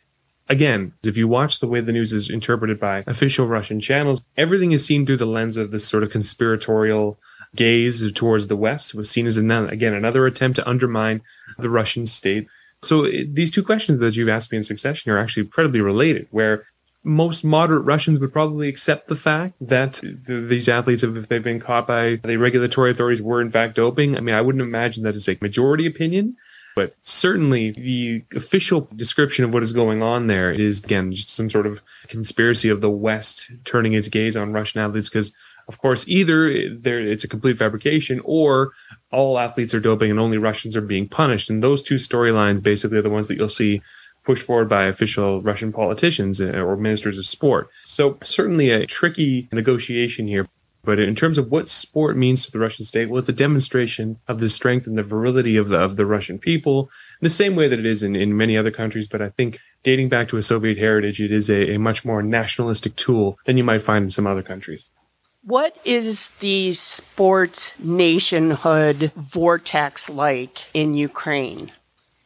again, 0.49 0.91
if 1.05 1.15
you 1.15 1.29
watch 1.29 1.61
the 1.61 1.67
way 1.67 1.79
the 1.79 1.93
news 1.93 2.11
is 2.11 2.29
interpreted 2.29 2.81
by 2.81 3.05
official 3.07 3.47
Russian 3.47 3.79
channels, 3.79 4.19
everything 4.35 4.73
is 4.73 4.85
seen 4.85 5.05
through 5.05 5.23
the 5.23 5.25
lens 5.25 5.55
of 5.55 5.71
this 5.71 5.87
sort 5.87 6.03
of 6.03 6.11
conspiratorial 6.11 7.17
gaze 7.55 8.12
towards 8.13 8.48
the 8.48 8.55
West. 8.55 8.96
Was 8.96 9.10
seen 9.10 9.27
as, 9.27 9.38
an, 9.38 9.51
again, 9.51 9.93
another 9.93 10.25
attempt 10.25 10.55
to 10.58 10.70
undermine 10.70 11.22
the 11.58 11.70
Russian 11.70 12.05
state. 12.05 12.48
So 12.81 13.05
eh, 13.05 13.24
these 13.27 13.51
two 13.51 13.63
questions 13.63 14.00
that 14.00 14.15
you've 14.15 14.29
asked 14.29 14.51
me 14.51 14.58
in 14.58 14.63
succession 14.63 15.12
are 15.12 15.17
actually 15.17 15.43
incredibly 15.43 15.81
related, 15.81 16.27
where 16.31 16.65
most 17.03 17.43
moderate 17.43 17.84
Russians 17.84 18.20
would 18.20 18.31
probably 18.31 18.67
accept 18.67 19.08
the 19.08 19.15
fact 19.15 19.55
that 19.60 19.93
th- 19.96 20.50
these 20.50 20.70
athletes, 20.70 21.03
if 21.03 21.27
they've 21.27 21.43
been 21.43 21.60
caught 21.60 21.88
by 21.88 22.20
the 22.24 22.38
regulatory 22.38 22.91
authorities, 22.91 23.22
were 23.22 23.41
in 23.41 23.51
fact 23.51 23.75
doping. 23.75 24.15
I 24.15 24.22
mean, 24.22 24.36
I 24.36 24.41
wouldn't 24.41 24.62
imagine 24.62 25.03
that 25.03 25.15
is 25.15 25.27
a 25.27 25.38
majority 25.41 25.86
opinion, 25.88 26.38
but 26.75 26.96
certainly 27.01 27.72
the 27.72 28.24
official 28.36 28.88
description 28.96 29.43
of 29.43 29.53
what 29.53 29.63
is 29.63 29.74
going 29.74 30.03
on 30.03 30.27
there 30.27 30.51
is, 30.51 30.84
again, 30.84 31.12
just 31.12 31.29
some 31.31 31.50
sort 31.50 31.65
of 31.65 31.81
conspiracy 32.08 32.70
of 32.70 32.81
the 32.81 32.91
West 32.91 33.51
turning 33.65 33.93
its 33.93 34.08
gaze 34.08 34.38
on 34.38 34.53
Russian 34.53 34.81
athletes 34.81 35.10
because. 35.10 35.36
Of 35.71 35.79
course, 35.79 36.05
either 36.09 36.49
it's 36.49 37.23
a 37.23 37.29
complete 37.29 37.57
fabrication 37.57 38.19
or 38.25 38.73
all 39.09 39.39
athletes 39.39 39.73
are 39.73 39.79
doping 39.79 40.11
and 40.11 40.19
only 40.19 40.37
Russians 40.37 40.75
are 40.75 40.81
being 40.81 41.07
punished. 41.07 41.49
And 41.49 41.63
those 41.63 41.81
two 41.81 41.95
storylines 41.95 42.61
basically 42.61 42.97
are 42.97 43.01
the 43.01 43.09
ones 43.09 43.29
that 43.29 43.37
you'll 43.37 43.47
see 43.47 43.81
pushed 44.25 44.45
forward 44.45 44.67
by 44.67 44.83
official 44.83 45.41
Russian 45.41 45.71
politicians 45.71 46.41
uh, 46.41 46.47
or 46.47 46.75
ministers 46.75 47.17
of 47.17 47.25
sport. 47.25 47.69
So, 47.85 48.17
certainly 48.21 48.69
a 48.69 48.85
tricky 48.85 49.47
negotiation 49.53 50.27
here. 50.27 50.49
But 50.83 50.99
in 50.99 51.15
terms 51.15 51.37
of 51.37 51.49
what 51.49 51.69
sport 51.69 52.17
means 52.17 52.45
to 52.45 52.51
the 52.51 52.59
Russian 52.59 52.83
state, 52.83 53.09
well, 53.09 53.19
it's 53.19 53.29
a 53.29 53.33
demonstration 53.33 54.17
of 54.27 54.41
the 54.41 54.49
strength 54.49 54.87
and 54.87 54.97
the 54.97 55.03
virility 55.03 55.55
of 55.55 55.69
the, 55.69 55.77
of 55.77 55.95
the 55.95 56.05
Russian 56.05 56.37
people, 56.37 56.89
the 57.21 57.29
same 57.29 57.55
way 57.55 57.69
that 57.69 57.79
it 57.79 57.85
is 57.85 58.03
in, 58.03 58.13
in 58.13 58.35
many 58.35 58.57
other 58.57 58.71
countries. 58.71 59.07
But 59.07 59.21
I 59.21 59.29
think 59.29 59.59
dating 59.83 60.09
back 60.09 60.27
to 60.29 60.37
a 60.37 60.43
Soviet 60.43 60.77
heritage, 60.77 61.21
it 61.21 61.31
is 61.31 61.49
a, 61.49 61.75
a 61.75 61.79
much 61.79 62.03
more 62.03 62.21
nationalistic 62.21 62.97
tool 62.97 63.39
than 63.45 63.55
you 63.57 63.63
might 63.63 63.83
find 63.83 64.03
in 64.03 64.11
some 64.11 64.27
other 64.27 64.43
countries. 64.43 64.91
What 65.43 65.75
is 65.83 66.29
the 66.38 66.74
sports 66.74 67.74
nationhood 67.79 69.12
vortex 69.15 70.07
like 70.07 70.67
in 70.71 70.93
Ukraine? 70.93 71.71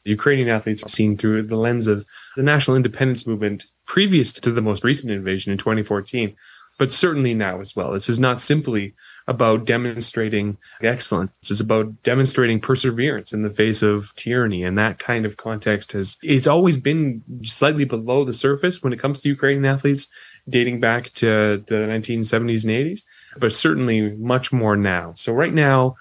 Ukrainian 0.03 0.49
athletes 0.49 0.83
are 0.83 0.89
seen 0.89 1.15
through 1.15 1.43
the 1.43 1.55
lens 1.55 1.87
of 1.87 2.05
the 2.35 2.43
national 2.43 2.75
independence 2.75 3.25
movement 3.25 3.67
previous 3.87 4.33
to 4.33 4.51
the 4.51 4.61
most 4.61 4.83
recent 4.83 5.13
invasion 5.13 5.53
in 5.53 5.57
2014 5.57 6.35
but 6.77 6.91
certainly 6.91 7.33
now 7.33 7.59
as 7.59 7.75
well. 7.75 7.93
This 7.93 8.09
is 8.09 8.19
not 8.19 8.41
simply 8.41 8.93
about 9.27 9.65
demonstrating 9.65 10.57
excellence. 10.81 11.31
It's 11.41 11.59
about 11.59 12.03
demonstrating 12.03 12.59
perseverance 12.59 13.33
in 13.33 13.41
the 13.41 13.49
face 13.49 13.81
of 13.81 14.13
tyranny. 14.15 14.63
And 14.63 14.77
that 14.77 14.99
kind 14.99 15.25
of 15.25 15.37
context 15.37 15.93
has, 15.93 16.17
it's 16.21 16.47
always 16.47 16.77
been 16.77 17.23
slightly 17.43 17.85
below 17.85 18.23
the 18.23 18.33
surface 18.33 18.83
when 18.83 18.93
it 18.93 18.99
comes 18.99 19.21
to 19.21 19.29
Ukrainian 19.29 19.65
athletes 19.65 20.07
dating 20.49 20.79
back 20.79 21.11
to 21.13 21.63
the 21.67 21.75
1970s 21.75 22.63
and 22.63 22.71
80s, 22.71 23.03
but 23.37 23.53
certainly 23.53 24.11
much 24.11 24.51
more 24.53 24.75
now. 24.77 25.13
So 25.15 25.33
right 25.33 25.53
now, 25.53 25.95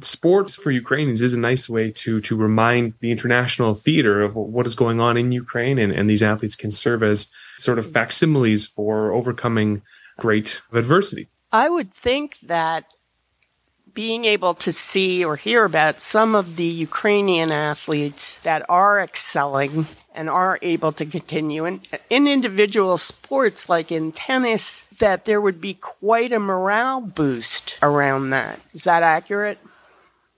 sports 0.00 0.56
for 0.56 0.70
Ukrainians 0.70 1.20
is 1.20 1.32
a 1.32 1.38
nice 1.38 1.68
way 1.68 1.90
to 1.90 2.20
to 2.22 2.36
remind 2.36 2.94
the 3.00 3.10
international 3.10 3.74
theater 3.74 4.22
of 4.22 4.34
what 4.36 4.66
is 4.66 4.74
going 4.74 5.00
on 5.00 5.16
in 5.16 5.32
Ukraine, 5.32 5.78
and, 5.78 5.92
and 5.92 6.08
these 6.08 6.22
athletes 6.22 6.56
can 6.56 6.70
serve 6.70 7.02
as 7.02 7.28
sort 7.58 7.78
of 7.78 7.90
facsimiles 7.90 8.66
for 8.66 9.12
overcoming 9.12 9.82
great 10.18 10.62
adversity. 10.72 11.28
I 11.52 11.68
would 11.68 11.92
think 11.92 12.38
that 12.40 12.93
being 13.94 14.24
able 14.24 14.54
to 14.54 14.72
see 14.72 15.24
or 15.24 15.36
hear 15.36 15.64
about 15.64 16.00
some 16.00 16.34
of 16.34 16.56
the 16.56 16.64
Ukrainian 16.64 17.52
athletes 17.52 18.38
that 18.40 18.66
are 18.68 19.00
excelling 19.00 19.86
and 20.14 20.28
are 20.28 20.58
able 20.62 20.92
to 20.92 21.06
continue 21.06 21.64
in, 21.64 21.80
in 22.10 22.28
individual 22.28 22.98
sports 22.98 23.68
like 23.68 23.90
in 23.90 24.12
tennis, 24.12 24.82
that 24.98 25.24
there 25.24 25.40
would 25.40 25.60
be 25.60 25.74
quite 25.74 26.32
a 26.32 26.38
morale 26.38 27.00
boost 27.00 27.78
around 27.82 28.30
that. 28.30 28.60
Is 28.72 28.84
that 28.84 29.02
accurate? 29.02 29.58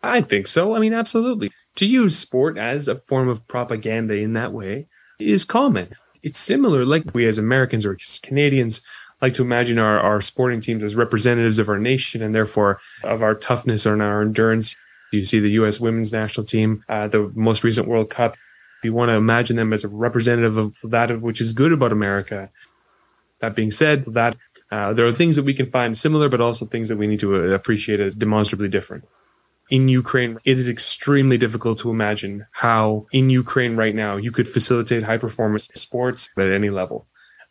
I 0.03 0.21
think 0.21 0.47
so. 0.47 0.75
I 0.75 0.79
mean, 0.79 0.95
absolutely. 0.95 1.51
To 1.77 1.87
use 1.87 2.19
sport 2.19 2.57
as 2.57 2.89
a 2.89 2.97
form 2.97 3.29
of 3.29 3.47
propaganda 3.49 4.15
in 4.15 4.35
that 4.35 4.53
way 4.53 4.87
is 5.19 5.45
common. 5.45 5.95
It's 6.23 6.39
similar, 6.39 6.85
like 6.85 7.15
we 7.15 7.27
as 7.27 7.39
Americans 7.39 7.85
or 7.85 7.99
Canadians 8.23 8.83
like 9.23 9.33
to 9.35 9.43
imagine 9.43 9.79
our, 9.79 9.99
our 9.99 10.21
sporting 10.21 10.61
teams 10.61 10.85
as 10.85 10.97
representatives 10.97 11.59
of 11.59 11.69
our 11.69 11.79
nation 11.79 12.23
and 12.23 12.35
therefore 12.35 12.81
of 13.03 13.23
our 13.23 13.35
toughness 13.35 13.87
and 13.87 14.03
our 14.03 14.23
endurance. 14.23 14.75
You 15.13 15.25
see 15.25 15.41
the 15.41 15.53
U.S. 15.53 15.81
women's 15.81 16.13
national 16.13 16.47
team, 16.47 16.85
uh, 16.89 17.09
the 17.09 17.31
most 17.35 17.65
recent 17.65 17.89
World 17.89 18.11
Cup. 18.11 18.35
You 18.83 18.93
want 18.93 19.09
to 19.09 19.15
imagine 19.15 19.57
them 19.57 19.73
as 19.73 19.85
a 19.85 19.89
representative 19.89 20.59
of 20.59 20.77
that 20.85 21.21
which 21.23 21.41
is 21.41 21.53
good 21.53 21.73
about 21.73 21.93
America. 21.93 22.51
That 23.41 23.57
being 23.57 23.71
said, 23.71 24.05
that 24.09 24.37
uh, 24.71 24.93
there 24.93 25.07
are 25.07 25.13
things 25.13 25.37
that 25.37 25.45
we 25.45 25.55
can 25.55 25.67
find 25.67 25.97
similar, 25.97 26.29
but 26.29 26.41
also 26.41 26.67
things 26.67 26.89
that 26.89 26.97
we 26.97 27.07
need 27.07 27.21
to 27.21 27.37
uh, 27.37 27.39
appreciate 27.55 28.01
as 28.01 28.15
demonstrably 28.15 28.69
different. 28.69 29.05
In 29.71 29.89
Ukraine, 29.89 30.39
it 30.45 30.59
is 30.59 30.69
extremely 30.69 31.39
difficult 31.39 31.79
to 31.79 31.91
imagine 31.91 32.47
how 32.53 33.07
in 33.13 33.31
Ukraine 33.31 33.77
right 33.77 33.95
now 33.95 34.17
you 34.17 34.31
could 34.31 34.49
facilitate 34.49 35.03
high 35.03 35.19
performance 35.19 35.69
sports 35.75 36.31
at 36.39 36.47
any 36.47 36.71
level 36.71 37.07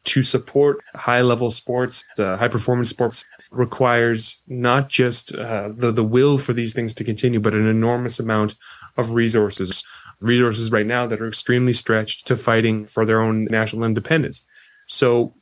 to 0.06 0.24
support 0.24 0.84
high 0.96 1.22
level 1.22 1.52
sports, 1.52 2.04
uh, 2.20 2.38
high 2.38 2.48
performance 2.48 2.90
sports 2.90 3.26
requires 3.52 4.42
not 4.48 4.90
just 4.90 5.36
uh, 5.36 5.70
the, 5.76 5.92
the 5.92 6.04
will 6.04 6.38
for 6.38 6.54
these 6.54 6.74
things 6.74 6.94
to 6.96 7.04
continue, 7.04 7.40
but 7.40 7.54
an 7.54 7.68
enormous 7.68 8.20
amount 8.20 8.56
of 8.98 9.14
resources. 9.14 9.84
Resources 10.20 10.72
right 10.72 10.86
now 10.86 11.06
that 11.08 11.22
are 11.22 11.28
extremely 11.28 11.74
stretched 11.74 12.26
to 12.28 12.36
fighting 12.36 12.86
for 12.86 13.06
their 13.06 13.22
own 13.22 13.46
national 13.46 13.84
independence. 13.84 14.44
So 14.88 15.34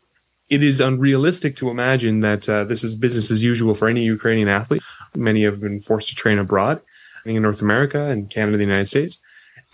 it 0.50 0.64
is 0.64 0.80
unrealistic 0.80 1.56
to 1.58 1.70
imagine 1.70 2.22
that 2.22 2.48
uh, 2.48 2.64
this 2.64 2.84
is 2.84 2.96
business 2.96 3.32
as 3.32 3.44
usual 3.44 3.74
for 3.76 3.88
any 3.88 4.04
Ukrainian 4.04 4.48
athlete. 4.48 4.82
Many 5.16 5.44
have 5.44 5.60
been 5.60 5.80
forced 5.80 6.10
to 6.10 6.16
train 6.16 6.40
abroad 6.40 6.82
in 7.26 7.42
North 7.42 7.62
America 7.62 8.02
and 8.06 8.30
Canada, 8.30 8.58
the 8.58 8.64
United 8.64 8.88
States. 8.88 9.18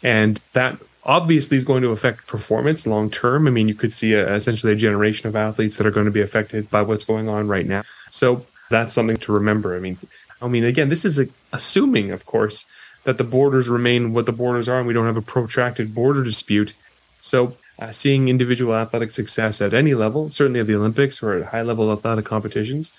And 0.04 0.38
that 0.54 0.78
obviously 1.04 1.58
is 1.58 1.66
going 1.66 1.82
to 1.84 1.90
affect 1.90 2.28
performance 2.28 2.86
long 2.86 3.10
term. 3.10 3.48
I 3.48 3.52
mean, 3.52 3.68
you 3.68 3.76
could 3.76 3.94
see 3.94 4.14
a, 4.14 4.36
essentially 4.36 4.74
a 4.74 4.76
generation 4.76 5.28
of 5.28 5.36
athletes 5.36 5.78
that 5.78 5.88
are 5.88 5.92
going 5.92 6.06
to 6.06 6.12
be 6.12 6.22
affected 6.22 6.70
by 6.70 6.82
what's 6.82 7.06
going 7.06 7.30
on 7.30 7.48
right 7.48 7.66
now. 7.66 7.84
So 8.10 8.46
that's 8.70 8.94
something 8.94 9.18
to 9.18 9.32
remember. 9.32 9.76
I 9.76 9.80
mean, 9.80 9.98
I 10.42 10.48
mean, 10.48 10.64
again, 10.64 10.90
this 10.90 11.06
is 11.06 11.20
a, 11.20 11.28
assuming, 11.52 12.12
of 12.12 12.26
course, 12.26 12.66
that 13.04 13.18
the 13.18 13.24
borders 13.24 13.70
remain 13.70 14.14
what 14.14 14.26
the 14.26 14.32
borders 14.32 14.68
are, 14.68 14.78
and 14.78 14.88
we 14.88 14.94
don't 14.94 15.06
have 15.06 15.18
a 15.18 15.22
protracted 15.22 15.96
border 15.96 16.24
dispute. 16.24 16.74
So, 17.22 17.58
uh, 17.80 17.92
seeing 17.92 18.28
individual 18.28 18.76
athletic 18.76 19.12
success 19.12 19.62
at 19.62 19.74
any 19.74 19.94
level, 19.94 20.30
certainly 20.30 20.60
at 20.60 20.68
the 20.68 20.76
Olympics 20.76 21.24
or 21.24 21.34
at 21.34 21.48
high 21.48 21.62
level 21.62 21.92
athletic 21.92 22.26
competitions, 22.26 22.92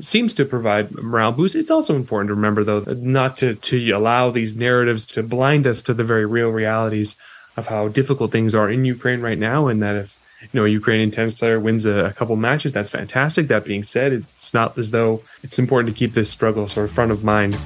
seems 0.00 0.32
to 0.34 0.44
provide 0.44 0.92
morale 0.92 1.32
boost. 1.32 1.56
It's 1.56 1.72
also 1.72 1.96
important 1.96 2.28
to 2.28 2.34
remember, 2.34 2.62
though, 2.62 2.80
not 2.80 3.36
to 3.38 3.56
to 3.56 3.90
allow 3.90 4.30
these 4.30 4.56
narratives 4.56 5.06
to 5.06 5.22
blind 5.24 5.66
us 5.66 5.82
to 5.84 5.94
the 5.94 6.04
very 6.04 6.24
real 6.24 6.50
realities 6.50 7.16
of 7.58 7.66
how 7.66 7.88
difficult 7.88 8.32
things 8.32 8.54
are 8.54 8.70
in 8.70 8.84
Ukraine 8.84 9.20
right 9.20 9.38
now, 9.38 9.66
and 9.66 9.82
that 9.82 9.96
if 9.96 10.18
you 10.40 10.48
know 10.54 10.64
a 10.64 10.68
Ukrainian 10.68 11.10
tennis 11.10 11.34
player 11.34 11.58
wins 11.60 11.84
a, 11.84 12.06
a 12.06 12.12
couple 12.12 12.36
matches, 12.36 12.72
that's 12.72 12.90
fantastic. 12.90 13.48
That 13.48 13.64
being 13.64 13.82
said, 13.82 14.12
it's 14.12 14.54
not 14.54 14.78
as 14.78 14.92
though 14.92 15.22
it's 15.42 15.58
important 15.58 15.94
to 15.94 15.98
keep 15.98 16.14
this 16.14 16.30
struggle 16.30 16.68
sort 16.68 16.86
of 16.86 16.92
front 16.92 17.10
of 17.10 17.24
mind. 17.24 17.56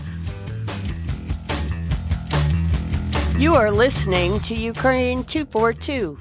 You 3.38 3.54
are 3.54 3.70
listening 3.70 4.38
to 4.40 4.54
Ukraine 4.54 5.24
242. 5.24 6.18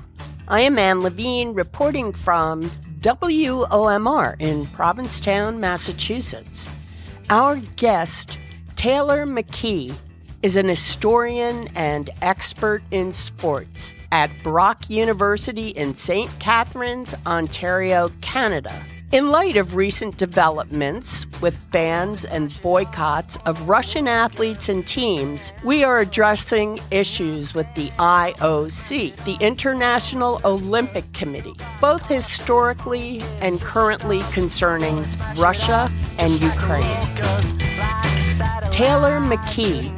I 0.47 0.61
am 0.61 0.77
Ann 0.77 1.01
Levine 1.01 1.53
reporting 1.53 2.11
from 2.11 2.63
WOMR 3.01 4.35
in 4.39 4.65
Provincetown, 4.67 5.59
Massachusetts. 5.59 6.67
Our 7.29 7.57
guest, 7.77 8.37
Taylor 8.75 9.25
McKee, 9.25 9.93
is 10.43 10.55
an 10.55 10.67
historian 10.67 11.67
and 11.75 12.09
expert 12.21 12.81
in 12.91 13.11
sports 13.11 13.93
at 14.11 14.31
Brock 14.43 14.89
University 14.89 15.69
in 15.69 15.93
St. 15.93 16.29
Catharines, 16.39 17.15
Ontario, 17.27 18.11
Canada. 18.21 18.73
In 19.11 19.29
light 19.29 19.57
of 19.57 19.75
recent 19.75 20.17
developments 20.17 21.27
with 21.41 21.59
bans 21.71 22.23
and 22.23 22.59
boycotts 22.61 23.37
of 23.45 23.67
Russian 23.67 24.07
athletes 24.07 24.69
and 24.69 24.87
teams, 24.87 25.51
we 25.65 25.83
are 25.83 25.99
addressing 25.99 26.79
issues 26.91 27.53
with 27.53 27.67
the 27.75 27.89
IOC, 27.89 29.23
the 29.25 29.37
International 29.45 30.39
Olympic 30.45 31.11
Committee, 31.13 31.55
both 31.81 32.07
historically 32.07 33.21
and 33.41 33.59
currently 33.59 34.21
concerning 34.31 35.05
Russia 35.37 35.91
and 36.17 36.31
Ukraine. 36.39 37.15
Taylor 38.71 39.19
McKee 39.19 39.91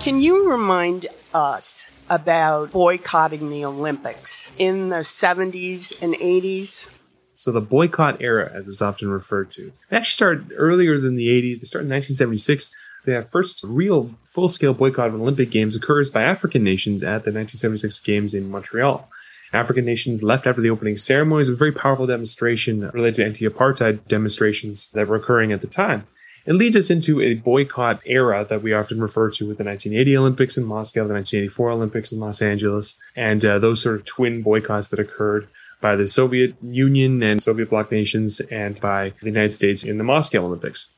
can 0.00 0.18
you 0.18 0.50
remind 0.50 1.06
us 1.34 1.90
about 2.08 2.72
boycotting 2.72 3.50
the 3.50 3.66
Olympics 3.66 4.50
in 4.56 4.88
the 4.88 5.00
70s 5.00 5.92
and 6.00 6.14
80s? 6.14 6.88
So 7.34 7.52
the 7.52 7.60
boycott 7.60 8.22
era, 8.22 8.50
as 8.52 8.66
it's 8.66 8.80
often 8.80 9.10
referred 9.10 9.50
to, 9.52 9.66
it 9.66 9.74
actually 9.94 10.14
started 10.14 10.52
earlier 10.56 10.98
than 10.98 11.16
the 11.16 11.28
80s. 11.28 11.60
They 11.60 11.66
started 11.66 11.86
in 11.86 11.92
1976. 11.92 12.74
The 13.04 13.26
first 13.30 13.62
real 13.62 14.14
full-scale 14.24 14.72
boycott 14.72 15.08
of 15.08 15.14
Olympic 15.14 15.50
Games 15.50 15.76
occurs 15.76 16.08
by 16.08 16.22
African 16.22 16.64
nations 16.64 17.02
at 17.02 17.24
the 17.24 17.30
1976 17.30 17.98
Games 18.00 18.32
in 18.32 18.50
Montreal. 18.50 19.06
African 19.52 19.84
nations 19.84 20.22
left 20.22 20.46
after 20.46 20.62
the 20.62 20.70
opening 20.70 20.96
ceremonies, 20.96 21.50
a 21.50 21.54
very 21.54 21.72
powerful 21.72 22.06
demonstration 22.06 22.88
related 22.90 23.16
to 23.16 23.24
anti-apartheid 23.26 24.08
demonstrations 24.08 24.90
that 24.92 25.08
were 25.08 25.16
occurring 25.16 25.52
at 25.52 25.60
the 25.60 25.66
time. 25.66 26.06
It 26.46 26.54
leads 26.54 26.76
us 26.76 26.90
into 26.90 27.20
a 27.20 27.34
boycott 27.34 28.00
era 28.06 28.46
that 28.48 28.62
we 28.62 28.72
often 28.72 29.00
refer 29.00 29.30
to 29.30 29.48
with 29.48 29.58
the 29.58 29.64
1980 29.64 30.16
Olympics 30.16 30.56
in 30.56 30.64
Moscow, 30.64 31.06
the 31.06 31.14
1984 31.14 31.70
Olympics 31.70 32.12
in 32.12 32.20
Los 32.20 32.40
Angeles, 32.40 33.00
and 33.14 33.44
uh, 33.44 33.58
those 33.58 33.82
sort 33.82 33.96
of 33.96 34.06
twin 34.06 34.42
boycotts 34.42 34.88
that 34.88 34.98
occurred 34.98 35.48
by 35.80 35.96
the 35.96 36.06
Soviet 36.06 36.54
Union 36.62 37.22
and 37.22 37.42
Soviet 37.42 37.70
bloc 37.70 37.90
nations 37.90 38.40
and 38.40 38.80
by 38.80 39.12
the 39.20 39.26
United 39.26 39.54
States 39.54 39.84
in 39.84 39.98
the 39.98 40.04
Moscow 40.04 40.44
Olympics. 40.44 40.92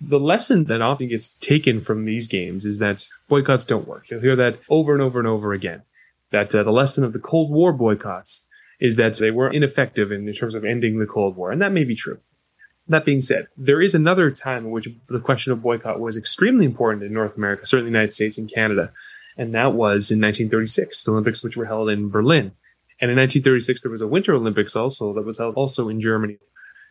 The 0.00 0.20
lesson 0.20 0.64
that 0.64 0.80
often 0.80 1.08
gets 1.08 1.28
taken 1.28 1.80
from 1.80 2.04
these 2.04 2.28
games 2.28 2.64
is 2.64 2.78
that 2.78 3.08
boycotts 3.28 3.64
don't 3.64 3.88
work. 3.88 4.10
You'll 4.10 4.20
hear 4.20 4.36
that 4.36 4.60
over 4.68 4.92
and 4.92 5.02
over 5.02 5.18
and 5.18 5.26
over 5.26 5.52
again. 5.52 5.82
That 6.30 6.54
uh, 6.54 6.62
the 6.62 6.70
lesson 6.70 7.04
of 7.04 7.12
the 7.12 7.18
Cold 7.18 7.50
War 7.50 7.72
boycotts 7.72 8.46
is 8.80 8.96
that 8.96 9.18
they 9.18 9.30
were 9.30 9.50
ineffective 9.50 10.12
in, 10.12 10.28
in 10.28 10.34
terms 10.34 10.54
of 10.54 10.64
ending 10.64 10.98
the 10.98 11.06
Cold 11.06 11.36
War. 11.36 11.50
And 11.50 11.60
that 11.60 11.72
may 11.72 11.84
be 11.84 11.96
true. 11.96 12.20
That 12.88 13.04
being 13.04 13.20
said, 13.20 13.48
there 13.56 13.82
is 13.82 13.94
another 13.94 14.30
time 14.30 14.66
in 14.66 14.70
which 14.70 14.88
the 15.08 15.20
question 15.20 15.52
of 15.52 15.62
boycott 15.62 16.00
was 16.00 16.16
extremely 16.16 16.64
important 16.64 17.02
in 17.02 17.12
North 17.12 17.36
America, 17.36 17.66
certainly 17.66 17.90
the 17.90 17.98
United 17.98 18.12
States 18.12 18.38
and 18.38 18.52
Canada. 18.52 18.92
And 19.36 19.54
that 19.54 19.74
was 19.74 20.10
in 20.10 20.20
1936, 20.20 21.02
the 21.02 21.12
Olympics, 21.12 21.44
which 21.44 21.56
were 21.56 21.66
held 21.66 21.90
in 21.90 22.08
Berlin. 22.08 22.52
And 23.00 23.10
in 23.10 23.16
1936, 23.16 23.82
there 23.82 23.92
was 23.92 24.02
a 24.02 24.08
Winter 24.08 24.34
Olympics 24.34 24.74
also 24.74 25.12
that 25.14 25.24
was 25.24 25.38
held 25.38 25.54
also 25.54 25.88
in 25.88 26.00
Germany. 26.00 26.38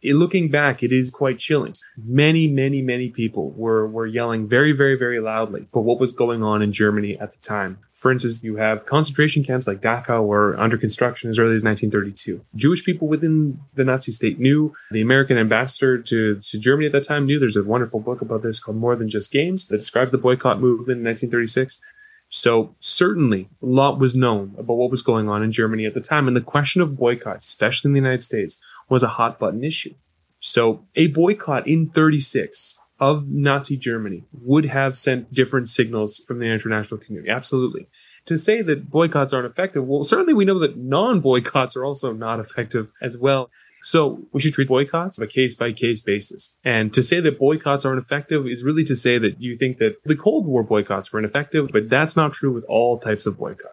looking 0.04 0.50
back, 0.50 0.84
it 0.84 0.94
is 0.94 1.10
quite 1.10 1.40
chilling. 1.40 1.76
Many, 1.98 2.48
many, 2.48 2.82
many 2.82 3.10
people 3.10 3.52
were, 3.52 3.88
were 3.88 4.06
yelling 4.06 4.48
very, 4.48 4.72
very, 4.72 4.96
very 4.96 5.20
loudly 5.20 5.68
for 5.74 5.84
what 5.84 6.00
was 6.00 6.12
going 6.12 6.44
on 6.44 6.62
in 6.62 6.72
Germany 6.72 7.18
at 7.20 7.34
the 7.34 7.40
time. 7.40 7.80
For 7.98 8.12
instance, 8.12 8.44
you 8.44 8.58
have 8.58 8.86
concentration 8.86 9.44
camps 9.44 9.66
like 9.66 9.82
Dachau 9.82 10.24
were 10.24 10.56
under 10.60 10.78
construction 10.78 11.32
as 11.32 11.40
early 11.40 11.56
as 11.56 11.64
1932. 11.64 12.46
Jewish 12.56 12.86
people 12.86 13.08
within 13.08 13.60
the 13.74 13.84
Nazi 13.84 14.12
state 14.12 14.40
knew. 14.40 14.72
The 14.92 15.02
American 15.02 15.36
ambassador 15.40 15.98
to, 15.98 16.40
to 16.40 16.60
Germany 16.60 16.86
at 16.86 16.92
that 16.92 17.06
time 17.06 17.26
knew. 17.26 17.40
There's 17.40 17.58
a 17.58 17.64
wonderful 17.64 18.00
book 18.00 18.22
about 18.22 18.44
this 18.44 18.60
called 18.60 18.78
More 18.78 18.96
Than 18.96 19.10
Just 19.10 19.32
Games 19.32 19.68
that 19.68 19.78
describes 19.78 20.12
the 20.12 20.20
boycott 20.20 20.62
movement 20.62 21.00
in 21.00 21.06
1936. 21.06 21.82
So 22.30 22.76
certainly 22.80 23.50
a 23.64 23.66
lot 23.66 24.00
was 24.00 24.14
known 24.14 24.54
about 24.60 24.76
what 24.76 24.92
was 24.92 25.02
going 25.02 25.28
on 25.28 25.42
in 25.42 25.52
Germany 25.52 25.88
at 25.88 25.96
the 25.96 26.02
time. 26.02 26.28
And 26.28 26.38
the 26.38 26.42
question 26.42 26.84
of 26.84 26.98
boycott, 26.98 27.38
especially 27.38 27.90
in 27.90 27.94
the 27.94 28.00
United 28.00 28.22
States, 28.22 28.64
was 28.90 29.02
a 29.02 29.08
hot 29.08 29.40
button 29.40 29.64
issue. 29.64 29.96
So 30.40 30.86
a 30.96 31.08
boycott 31.08 31.68
in 31.68 31.90
36 31.90 32.80
of 33.00 33.30
Nazi 33.30 33.78
Germany 33.78 34.24
would 34.42 34.66
have 34.66 34.98
sent 34.98 35.34
different 35.34 35.70
signals 35.70 36.22
from 36.28 36.40
the 36.40 36.46
international 36.46 37.00
community. 37.00 37.30
Absolutely. 37.30 37.88
To 38.26 38.38
say 38.38 38.62
that 38.62 38.90
boycotts 38.90 39.34
aren't 39.34 39.50
effective, 39.50 39.86
well, 39.86 40.04
certainly 40.04 40.34
we 40.34 40.46
know 40.46 40.60
that 40.60 40.78
non 40.78 41.22
boycotts 41.22 41.76
are 41.78 41.86
also 41.86 42.12
not 42.12 42.40
effective 42.40 42.90
as 43.02 43.18
well. 43.18 43.50
So 43.84 44.26
we 44.34 44.42
should 44.42 44.54
treat 44.54 44.68
boycotts 44.68 45.18
on 45.18 45.24
a 45.24 45.30
case 45.30 45.56
by 45.56 45.72
case 45.72 46.02
basis. 46.02 46.58
And 46.66 46.94
to 46.94 47.02
say 47.02 47.22
that 47.22 47.40
boycotts 47.40 47.86
aren't 47.86 48.04
effective 48.04 48.46
is 48.46 48.64
really 48.64 48.84
to 48.84 48.96
say 48.96 49.18
that 49.18 49.40
you 49.40 49.58
think 49.58 49.78
that 49.78 49.96
the 50.04 50.16
Cold 50.16 50.46
War 50.46 50.64
boycotts 50.64 51.14
were 51.14 51.20
ineffective, 51.20 51.70
but 51.72 51.90
that's 51.90 52.18
not 52.18 52.34
true 52.34 52.52
with 52.52 52.66
all 52.66 52.98
types 52.98 53.26
of 53.26 53.38
boycott. 53.38 53.72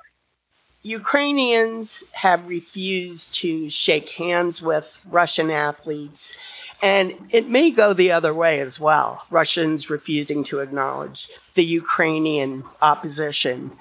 Ukrainians 0.82 2.04
have 2.12 2.46
refused 2.46 3.34
to 3.36 3.70
shake 3.70 4.10
hands 4.10 4.60
with 4.60 5.04
Russian 5.10 5.50
athletes. 5.50 6.36
And 6.82 7.14
it 7.30 7.48
may 7.48 7.70
go 7.70 7.92
the 7.92 8.12
other 8.12 8.34
way 8.34 8.60
as 8.60 8.78
well. 8.78 9.24
Russians 9.30 9.88
refusing 9.88 10.44
to 10.44 10.60
acknowledge 10.60 11.30
the 11.54 11.64
Ukrainian 11.64 12.64
opposition. 12.82 13.72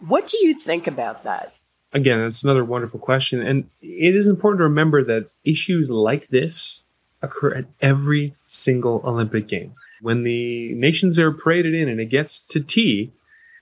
What 0.00 0.26
do 0.26 0.38
you 0.46 0.58
think 0.58 0.86
about 0.86 1.22
that? 1.24 1.54
Again, 1.92 2.20
that's 2.20 2.42
another 2.42 2.64
wonderful 2.64 3.00
question. 3.00 3.40
And 3.40 3.70
it 3.80 4.14
is 4.14 4.28
important 4.28 4.58
to 4.58 4.64
remember 4.64 5.04
that 5.04 5.30
issues 5.44 5.90
like 5.90 6.28
this 6.28 6.82
occur 7.22 7.54
at 7.54 7.66
every 7.80 8.34
single 8.48 9.00
Olympic 9.04 9.48
game. 9.48 9.72
When 10.02 10.24
the 10.24 10.74
nations 10.74 11.18
are 11.18 11.32
paraded 11.32 11.74
in 11.74 11.88
and 11.88 12.00
it 12.00 12.06
gets 12.10 12.38
to 12.48 12.60
tea, 12.60 13.12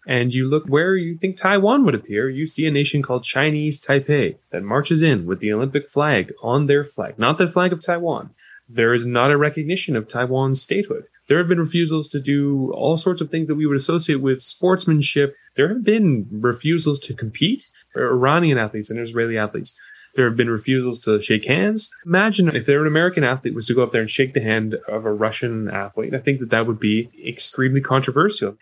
and 0.07 0.33
you 0.35 0.49
look 0.49 0.67
where 0.67 0.97
you 0.97 1.17
think 1.17 1.37
Taiwan 1.37 1.85
would 1.85 1.95
appear, 1.95 2.29
you 2.29 2.47
see 2.47 2.67
a 2.67 2.71
nation 2.71 3.03
called 3.03 3.23
Chinese 3.23 3.81
Taipei 3.81 4.37
that 4.51 4.63
marches 4.63 5.03
in 5.03 5.27
with 5.27 5.39
the 5.39 5.53
Olympic 5.53 5.89
flag 5.89 6.33
on 6.43 6.67
their 6.67 6.85
flag, 6.85 7.19
not 7.19 7.39
the 7.39 7.49
flag 7.49 7.73
of 7.73 7.81
Taiwan. 7.81 8.31
There 8.75 8.95
is 8.95 9.05
not 9.05 9.31
a 9.31 9.37
recognition 9.37 9.97
of 9.97 10.09
Taiwan's 10.09 10.63
statehood. 10.63 11.05
There 11.29 11.39
have 11.39 11.49
been 11.49 11.61
refusals 11.61 12.09
to 12.09 12.21
do 12.21 12.73
all 12.73 12.97
sorts 12.97 13.21
of 13.21 13.31
things 13.31 13.49
that 13.49 13.55
we 13.55 13.67
would 13.67 13.77
associate 13.77 14.21
with 14.21 14.43
sportsmanship. 14.43 15.37
There 15.57 15.69
have 15.69 15.85
been 15.85 16.27
refusals 16.31 16.99
to 17.01 17.15
compete 17.15 17.67
for 17.93 18.11
Iranian 18.11 18.59
athletes 18.59 18.91
and 18.91 18.99
Israeli 18.99 19.39
athletes. 19.39 19.79
There 20.15 20.27
have 20.27 20.37
been 20.37 20.51
refusals 20.51 20.99
to 21.01 21.21
shake 21.21 21.47
hands. 21.47 21.91
Imagine 22.05 22.55
if 22.55 22.67
there 22.67 22.81
an 22.81 22.87
American 22.87 23.25
athlete 23.25 23.55
was 23.55 23.67
to 23.67 23.75
go 23.75 23.83
up 23.83 23.93
there 23.93 24.03
and 24.03 24.11
shake 24.11 24.35
the 24.35 24.43
hand 24.43 24.77
of 24.89 25.05
a 25.05 25.13
Russian 25.13 25.69
athlete. 25.69 26.15
I 26.15 26.19
think 26.19 26.41
that 26.41 26.51
that 26.51 26.67
would 26.67 26.81
be 26.81 27.11
extremely 27.27 27.81
controversial 27.81 28.57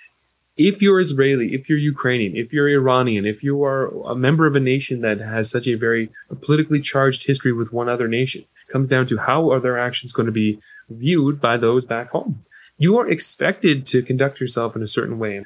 if 0.57 0.83
you're 0.83 1.01
Israeli, 1.01 1.55
if 1.55 1.69
you're 1.69 1.79
Ukrainian, 1.79 2.37
if 2.37 2.53
you're 2.53 2.69
Iranian, 2.69 3.25
if 3.25 3.43
you 3.43 3.65
are 3.65 3.87
a 4.05 4.15
member 4.15 4.47
of 4.47 4.57
a 4.57 4.61
nation 4.61 5.01
that 5.01 5.19
has 5.19 5.51
such 5.51 5.67
a 5.67 5.75
very 5.75 6.11
politically 6.43 6.81
charged 6.81 7.27
history 7.27 7.53
with 7.53 7.73
one 7.73 7.89
other 7.89 8.09
nation, 8.09 8.45
comes 8.71 8.89
down 8.89 9.07
to 9.09 9.19
how 9.19 9.51
are 9.51 9.61
their 9.61 9.79
actions 9.79 10.13
going 10.13 10.27
to 10.27 10.33
be 10.33 10.61
viewed 10.89 11.41
by 11.41 11.57
those 11.57 11.85
back 11.85 12.11
home. 12.11 12.45
You 12.79 12.99
are 12.99 13.09
expected 13.09 13.87
to 13.89 14.03
conduct 14.03 14.41
yourself 14.41 14.75
in 14.75 14.83
a 14.83 14.87
certain 14.87 15.19
way. 15.19 15.45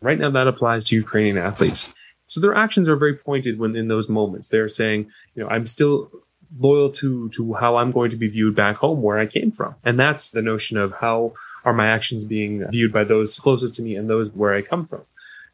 Right 0.00 0.18
now, 0.18 0.30
that 0.30 0.46
applies 0.46 0.84
to 0.86 0.96
Ukrainian 0.96 1.36
athletes. 1.36 1.94
So 2.26 2.40
their 2.40 2.54
actions 2.54 2.88
are 2.88 2.96
very 2.96 3.14
pointed 3.14 3.58
when 3.58 3.76
in 3.76 3.88
those 3.88 4.08
moments. 4.08 4.48
They're 4.48 4.68
saying, 4.68 5.10
you 5.34 5.42
know, 5.42 5.48
I'm 5.48 5.66
still 5.66 6.10
loyal 6.58 6.90
to 6.90 7.28
to 7.30 7.54
how 7.54 7.76
I'm 7.76 7.92
going 7.92 8.10
to 8.10 8.16
be 8.16 8.28
viewed 8.28 8.56
back 8.56 8.76
home 8.76 9.02
where 9.02 9.18
I 9.18 9.26
came 9.26 9.52
from. 9.52 9.74
And 9.84 9.98
that's 9.98 10.30
the 10.30 10.42
notion 10.42 10.76
of 10.76 10.92
how 10.92 11.34
are 11.64 11.72
my 11.72 11.86
actions 11.86 12.24
being 12.24 12.66
viewed 12.70 12.92
by 12.92 13.04
those 13.04 13.38
closest 13.38 13.74
to 13.76 13.82
me 13.82 13.94
and 13.96 14.08
those 14.08 14.30
where 14.30 14.54
I 14.54 14.62
come 14.62 14.86
from? 14.86 15.02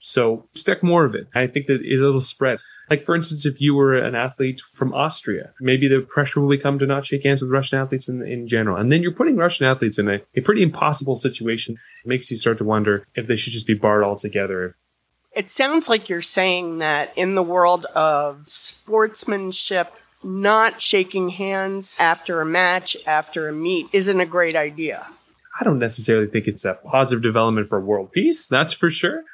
So 0.06 0.46
expect 0.52 0.84
more 0.84 1.04
of 1.04 1.16
it. 1.16 1.26
I 1.34 1.48
think 1.48 1.66
that 1.66 1.82
it'll 1.84 2.20
spread. 2.20 2.60
Like, 2.88 3.02
for 3.02 3.16
instance, 3.16 3.44
if 3.44 3.60
you 3.60 3.74
were 3.74 3.96
an 3.96 4.14
athlete 4.14 4.62
from 4.72 4.94
Austria, 4.94 5.52
maybe 5.60 5.88
the 5.88 6.00
pressure 6.00 6.40
will 6.40 6.48
become 6.48 6.78
to 6.78 6.86
not 6.86 7.04
shake 7.04 7.24
hands 7.24 7.42
with 7.42 7.50
Russian 7.50 7.80
athletes 7.80 8.08
in, 8.08 8.22
in 8.22 8.46
general. 8.46 8.76
And 8.76 8.92
then 8.92 9.02
you're 9.02 9.10
putting 9.10 9.34
Russian 9.34 9.66
athletes 9.66 9.98
in 9.98 10.08
a, 10.08 10.20
a 10.36 10.42
pretty 10.42 10.62
impossible 10.62 11.16
situation. 11.16 11.76
It 12.04 12.08
makes 12.08 12.30
you 12.30 12.36
start 12.36 12.58
to 12.58 12.64
wonder 12.64 13.04
if 13.16 13.26
they 13.26 13.34
should 13.34 13.52
just 13.52 13.66
be 13.66 13.74
barred 13.74 14.04
altogether. 14.04 14.76
It 15.32 15.50
sounds 15.50 15.88
like 15.88 16.08
you're 16.08 16.22
saying 16.22 16.78
that 16.78 17.12
in 17.18 17.34
the 17.34 17.42
world 17.42 17.86
of 17.86 18.48
sportsmanship, 18.48 19.92
not 20.22 20.80
shaking 20.80 21.30
hands 21.30 21.96
after 21.98 22.40
a 22.40 22.46
match, 22.46 22.96
after 23.08 23.48
a 23.48 23.52
meet, 23.52 23.88
isn't 23.92 24.20
a 24.20 24.26
great 24.26 24.54
idea. 24.54 25.08
I 25.60 25.64
don't 25.64 25.80
necessarily 25.80 26.28
think 26.28 26.46
it's 26.46 26.64
a 26.64 26.74
positive 26.74 27.24
development 27.24 27.68
for 27.68 27.80
world 27.80 28.12
peace, 28.12 28.46
that's 28.46 28.72
for 28.72 28.92
sure. 28.92 29.24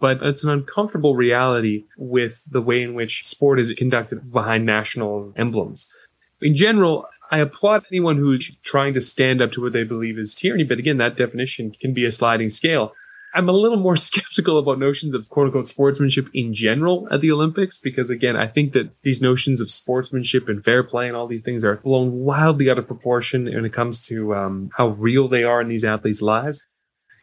But 0.00 0.22
it's 0.22 0.44
an 0.44 0.50
uncomfortable 0.50 1.14
reality 1.14 1.84
with 1.96 2.42
the 2.50 2.60
way 2.60 2.82
in 2.82 2.94
which 2.94 3.24
sport 3.24 3.58
is 3.58 3.72
conducted 3.72 4.32
behind 4.32 4.66
national 4.66 5.32
emblems. 5.36 5.92
In 6.40 6.54
general, 6.54 7.06
I 7.30 7.38
applaud 7.38 7.84
anyone 7.90 8.18
who's 8.18 8.52
trying 8.62 8.94
to 8.94 9.00
stand 9.00 9.40
up 9.40 9.52
to 9.52 9.62
what 9.62 9.72
they 9.72 9.84
believe 9.84 10.18
is 10.18 10.34
tyranny, 10.34 10.64
but 10.64 10.78
again, 10.78 10.98
that 10.98 11.16
definition 11.16 11.74
can 11.80 11.94
be 11.94 12.04
a 12.04 12.10
sliding 12.10 12.50
scale. 12.50 12.92
I'm 13.34 13.48
a 13.48 13.52
little 13.52 13.78
more 13.78 13.96
skeptical 14.08 14.58
about 14.58 14.78
notions 14.78 15.14
of 15.14 15.28
quote 15.28 15.46
unquote 15.46 15.66
sportsmanship 15.66 16.28
in 16.32 16.54
general 16.54 17.08
at 17.10 17.20
the 17.20 17.32
Olympics 17.32 17.78
because 17.78 18.08
again, 18.08 18.36
I 18.36 18.46
think 18.46 18.72
that 18.74 18.90
these 19.02 19.20
notions 19.20 19.60
of 19.60 19.70
sportsmanship 19.70 20.48
and 20.48 20.64
fair 20.64 20.82
play 20.84 21.08
and 21.08 21.16
all 21.16 21.26
these 21.26 21.42
things 21.42 21.64
are 21.64 21.76
blown 21.78 22.20
wildly 22.20 22.70
out 22.70 22.78
of 22.78 22.86
proportion 22.86 23.46
when 23.46 23.64
it 23.64 23.72
comes 23.72 24.00
to 24.06 24.34
um, 24.34 24.70
how 24.76 24.88
real 24.88 25.26
they 25.26 25.42
are 25.42 25.60
in 25.60 25.68
these 25.68 25.84
athletes' 25.84 26.22
lives. 26.22 26.64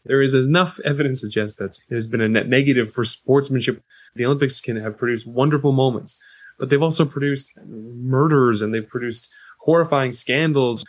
There 0.06 0.22
is 0.22 0.34
enough 0.34 0.80
evidence 0.84 1.22
to 1.22 1.28
suggest 1.28 1.58
that 1.60 1.78
it 1.90 1.94
has 1.94 2.08
been 2.08 2.22
a 2.22 2.28
net 2.28 2.48
negative 2.48 2.92
for 2.94 3.06
sportsmanship. 3.06 3.84
The 4.16 4.26
Olympics 4.26 4.60
can 4.60 4.78
have 4.78 4.98
produced 4.98 5.28
wonderful 5.28 5.72
moments, 5.72 6.22
but 6.58 6.70
they've 6.70 6.82
also 6.82 7.06
produced 7.06 7.52
murders 7.68 8.62
and 8.62 8.74
they've 8.74 8.88
produced 8.88 9.32
horrifying 9.60 10.12
scandals 10.12 10.86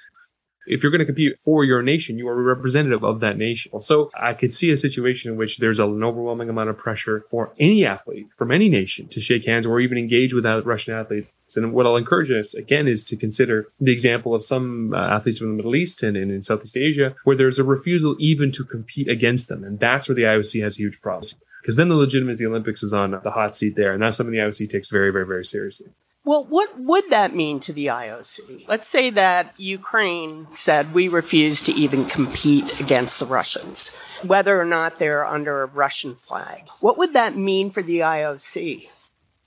if 0.66 0.82
you're 0.82 0.92
going 0.92 1.00
to 1.00 1.06
compete 1.06 1.38
for 1.44 1.64
your 1.64 1.82
nation, 1.82 2.18
you 2.18 2.28
are 2.28 2.38
a 2.38 2.42
representative 2.42 3.04
of 3.04 3.20
that 3.20 3.36
nation. 3.36 3.80
So 3.80 4.10
I 4.14 4.34
could 4.34 4.52
see 4.52 4.70
a 4.70 4.76
situation 4.76 5.32
in 5.32 5.36
which 5.36 5.58
there's 5.58 5.78
an 5.78 6.02
overwhelming 6.02 6.48
amount 6.48 6.70
of 6.70 6.78
pressure 6.78 7.24
for 7.30 7.52
any 7.58 7.84
athlete 7.84 8.28
from 8.36 8.50
any 8.52 8.68
nation 8.68 9.08
to 9.08 9.20
shake 9.20 9.46
hands 9.46 9.66
or 9.66 9.80
even 9.80 9.98
engage 9.98 10.32
with 10.34 10.44
that 10.44 10.64
Russian 10.64 10.94
athletes. 10.94 11.28
And 11.56 11.72
what 11.72 11.86
I'll 11.86 11.96
encourage 11.96 12.30
us 12.30 12.54
again 12.54 12.88
is 12.88 13.04
to 13.04 13.16
consider 13.16 13.68
the 13.78 13.92
example 13.92 14.34
of 14.34 14.44
some 14.44 14.94
uh, 14.94 14.96
athletes 14.96 15.38
from 15.38 15.48
the 15.48 15.56
Middle 15.56 15.76
East 15.76 16.02
and, 16.02 16.16
and 16.16 16.30
in 16.30 16.42
Southeast 16.42 16.76
Asia, 16.76 17.14
where 17.24 17.36
there's 17.36 17.58
a 17.58 17.64
refusal 17.64 18.16
even 18.18 18.50
to 18.52 18.64
compete 18.64 19.08
against 19.08 19.48
them. 19.48 19.62
And 19.62 19.78
that's 19.78 20.08
where 20.08 20.16
the 20.16 20.22
IOC 20.22 20.62
has 20.62 20.76
a 20.76 20.78
huge 20.78 21.00
problem. 21.00 21.32
Because 21.62 21.76
then 21.76 21.88
the 21.88 21.94
legitimacy 21.94 22.44
of 22.44 22.50
the 22.50 22.54
Olympics 22.54 22.82
is 22.82 22.92
on 22.92 23.12
the 23.12 23.30
hot 23.30 23.56
seat 23.56 23.76
there. 23.76 23.92
And 23.92 24.02
that's 24.02 24.16
something 24.16 24.34
the 24.34 24.40
IOC 24.40 24.68
takes 24.68 24.88
very, 24.88 25.10
very, 25.10 25.24
very 25.24 25.44
seriously. 25.44 25.92
Well, 26.24 26.44
what 26.44 26.78
would 26.78 27.10
that 27.10 27.34
mean 27.34 27.60
to 27.60 27.72
the 27.72 27.86
IOC? 27.86 28.68
Let's 28.68 28.88
say 28.88 29.10
that 29.10 29.54
Ukraine 29.56 30.48
said 30.52 30.94
we 30.94 31.08
refuse 31.08 31.62
to 31.64 31.72
even 31.72 32.04
compete 32.04 32.80
against 32.80 33.18
the 33.18 33.26
Russians, 33.26 33.88
whether 34.22 34.60
or 34.60 34.64
not 34.64 34.98
they're 34.98 35.26
under 35.26 35.62
a 35.62 35.66
Russian 35.66 36.14
flag. 36.14 36.62
What 36.80 36.98
would 36.98 37.12
that 37.14 37.36
mean 37.36 37.70
for 37.70 37.82
the 37.82 38.00
IOC? 38.00 38.88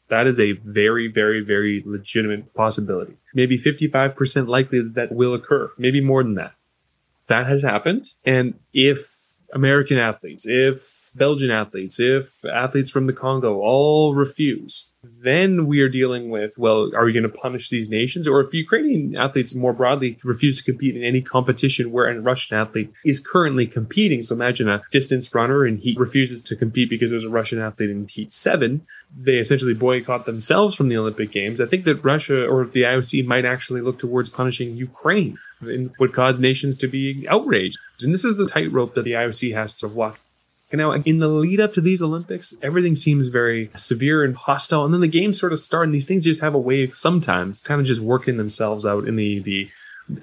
That 0.09 0.27
is 0.27 0.39
a 0.39 0.53
very, 0.53 1.07
very, 1.07 1.41
very 1.41 1.81
legitimate 1.85 2.53
possibility. 2.53 3.17
Maybe 3.33 3.57
55% 3.57 4.47
likely 4.47 4.81
that 4.81 4.95
that 4.95 5.11
will 5.13 5.33
occur, 5.33 5.71
maybe 5.77 6.01
more 6.01 6.23
than 6.23 6.35
that. 6.35 6.53
That 7.27 7.47
has 7.47 7.63
happened. 7.63 8.11
And 8.23 8.59
if 8.73 9.24
American 9.53 9.97
athletes, 9.97 10.45
if 10.45 11.11
Belgian 11.15 11.51
athletes, 11.51 11.99
if 11.99 12.43
athletes 12.45 12.91
from 12.91 13.07
the 13.07 13.13
Congo 13.13 13.59
all 13.59 14.13
refuse, 14.13 14.91
then 15.03 15.65
we 15.67 15.79
are 15.81 15.89
dealing 15.89 16.29
with, 16.29 16.57
well, 16.57 16.91
are 16.95 17.05
we 17.05 17.13
going 17.13 17.23
to 17.23 17.29
punish 17.29 17.69
these 17.69 17.89
nations? 17.89 18.27
Or 18.27 18.41
if 18.41 18.53
Ukrainian 18.53 19.15
athletes 19.15 19.55
more 19.55 19.73
broadly 19.73 20.19
refuse 20.23 20.57
to 20.57 20.71
compete 20.71 20.95
in 20.95 21.03
any 21.03 21.21
competition 21.21 21.91
where 21.91 22.07
a 22.07 22.19
Russian 22.19 22.57
athlete 22.57 22.91
is 23.05 23.19
currently 23.19 23.67
competing. 23.67 24.21
So 24.21 24.35
imagine 24.35 24.67
a 24.67 24.83
distance 24.91 25.33
runner 25.33 25.63
and 25.63 25.79
he 25.79 25.95
refuses 25.97 26.41
to 26.43 26.55
compete 26.55 26.89
because 26.89 27.11
there's 27.11 27.23
a 27.23 27.29
Russian 27.29 27.59
athlete 27.59 27.89
in 27.89 28.07
heat 28.07 28.33
seven. 28.33 28.85
They 29.17 29.37
essentially 29.37 29.73
boycott 29.73 30.25
themselves 30.25 30.75
from 30.75 30.89
the 30.89 30.97
Olympic 30.97 31.31
Games. 31.31 31.61
I 31.61 31.65
think 31.65 31.85
that 31.85 32.03
Russia 32.03 32.45
or 32.45 32.65
the 32.65 32.83
IOC 32.83 33.25
might 33.25 33.45
actually 33.45 33.81
look 33.81 33.97
towards 33.97 34.29
punishing 34.29 34.75
Ukraine 34.75 35.37
and 35.61 35.91
would 35.99 36.13
cause 36.13 36.39
nations 36.39 36.75
to 36.77 36.87
be 36.87 37.25
outraged. 37.29 37.77
And 38.01 38.13
this 38.13 38.25
is 38.25 38.35
the 38.35 38.45
tightrope 38.47 38.93
that 38.95 39.03
the 39.03 39.13
IOC 39.13 39.53
has 39.53 39.73
to 39.75 39.87
walk 39.87 40.19
And 40.71 40.79
now, 40.79 40.91
in 40.91 41.19
the 41.19 41.27
lead 41.27 41.61
up 41.61 41.73
to 41.73 41.81
these 41.81 42.01
Olympics, 42.01 42.53
everything 42.61 42.95
seems 42.95 43.27
very 43.27 43.69
severe 43.75 44.23
and 44.23 44.35
hostile. 44.35 44.83
And 44.83 44.93
then 44.93 45.01
the 45.01 45.07
games 45.07 45.39
sort 45.39 45.53
of 45.53 45.59
start, 45.59 45.85
and 45.85 45.93
these 45.93 46.07
things 46.07 46.23
just 46.23 46.41
have 46.41 46.55
a 46.55 46.59
way 46.59 46.83
of 46.83 46.95
sometimes 46.95 47.61
kind 47.61 47.79
of 47.79 47.87
just 47.87 48.01
working 48.01 48.37
themselves 48.37 48.85
out 48.85 49.07
in 49.07 49.15
the, 49.15 49.39
the 49.39 49.69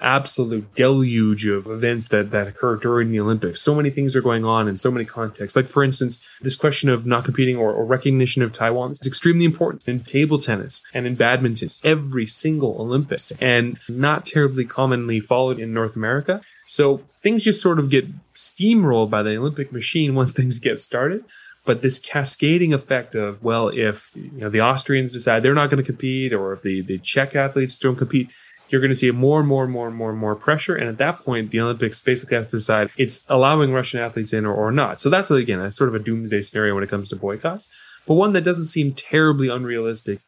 absolute 0.00 0.74
deluge 0.74 1.46
of 1.46 1.66
events 1.66 2.08
that, 2.08 2.30
that 2.30 2.46
occur 2.46 2.76
during 2.76 3.10
the 3.10 3.20
Olympics. 3.20 3.60
So 3.60 3.74
many 3.74 3.90
things 3.90 4.14
are 4.14 4.22
going 4.22 4.44
on 4.44 4.68
in 4.68 4.76
so 4.76 4.90
many 4.90 5.04
contexts. 5.04 5.56
Like, 5.56 5.68
for 5.68 5.82
instance, 5.82 6.24
this 6.40 6.56
question 6.56 6.88
of 6.88 7.04
not 7.06 7.24
competing 7.24 7.56
or, 7.56 7.72
or 7.72 7.84
recognition 7.84 8.42
of 8.42 8.52
Taiwan 8.52 8.92
is 8.92 9.06
extremely 9.06 9.44
important 9.44 9.86
in 9.88 10.00
table 10.00 10.38
tennis 10.38 10.86
and 10.94 11.06
in 11.06 11.16
badminton, 11.16 11.70
every 11.82 12.26
single 12.26 12.80
Olympics, 12.80 13.32
and 13.40 13.78
not 13.88 14.24
terribly 14.24 14.64
commonly 14.64 15.20
followed 15.20 15.58
in 15.58 15.74
North 15.74 15.96
America. 15.96 16.40
So 16.68 17.02
things 17.20 17.44
just 17.44 17.60
sort 17.60 17.78
of 17.78 17.90
get 17.90 18.06
steamrolled 18.34 19.10
by 19.10 19.22
the 19.22 19.36
Olympic 19.36 19.72
machine 19.72 20.14
once 20.14 20.32
things 20.32 20.58
get 20.58 20.80
started. 20.80 21.24
But 21.64 21.80
this 21.80 22.00
cascading 22.00 22.74
effect 22.74 23.14
of, 23.14 23.40
well, 23.40 23.68
if 23.68 24.10
you 24.16 24.32
know 24.32 24.50
the 24.50 24.62
Austrians 24.62 25.12
decide 25.12 25.44
they're 25.44 25.54
not 25.54 25.70
going 25.70 25.82
to 25.82 25.86
compete, 25.86 26.32
or 26.32 26.52
if 26.52 26.62
the, 26.62 26.82
the 26.82 26.98
Czech 26.98 27.36
athletes 27.36 27.78
don't 27.78 27.94
compete, 27.94 28.30
you're 28.72 28.80
going 28.80 28.90
to 28.90 28.96
see 28.96 29.10
more 29.10 29.38
and 29.38 29.48
more 29.48 29.64
and 29.64 29.72
more 29.72 29.86
and 29.86 29.94
more 29.94 30.10
and 30.10 30.18
more 30.18 30.34
pressure. 30.34 30.74
And 30.74 30.88
at 30.88 30.96
that 30.96 31.20
point, 31.20 31.50
the 31.50 31.60
Olympics 31.60 32.00
basically 32.00 32.38
has 32.38 32.46
to 32.46 32.56
decide 32.56 32.90
it's 32.96 33.26
allowing 33.28 33.72
Russian 33.72 34.00
athletes 34.00 34.32
in 34.32 34.46
or, 34.46 34.54
or 34.54 34.72
not. 34.72 34.98
So 34.98 35.10
that's, 35.10 35.30
again, 35.30 35.60
a 35.60 35.70
sort 35.70 35.88
of 35.88 35.94
a 35.94 35.98
doomsday 35.98 36.40
scenario 36.40 36.74
when 36.74 36.82
it 36.82 36.90
comes 36.90 37.10
to 37.10 37.16
boycotts, 37.16 37.68
but 38.06 38.14
one 38.14 38.32
that 38.32 38.44
doesn't 38.44 38.64
seem 38.64 38.94
terribly 38.94 39.48
unrealistic. 39.48 40.20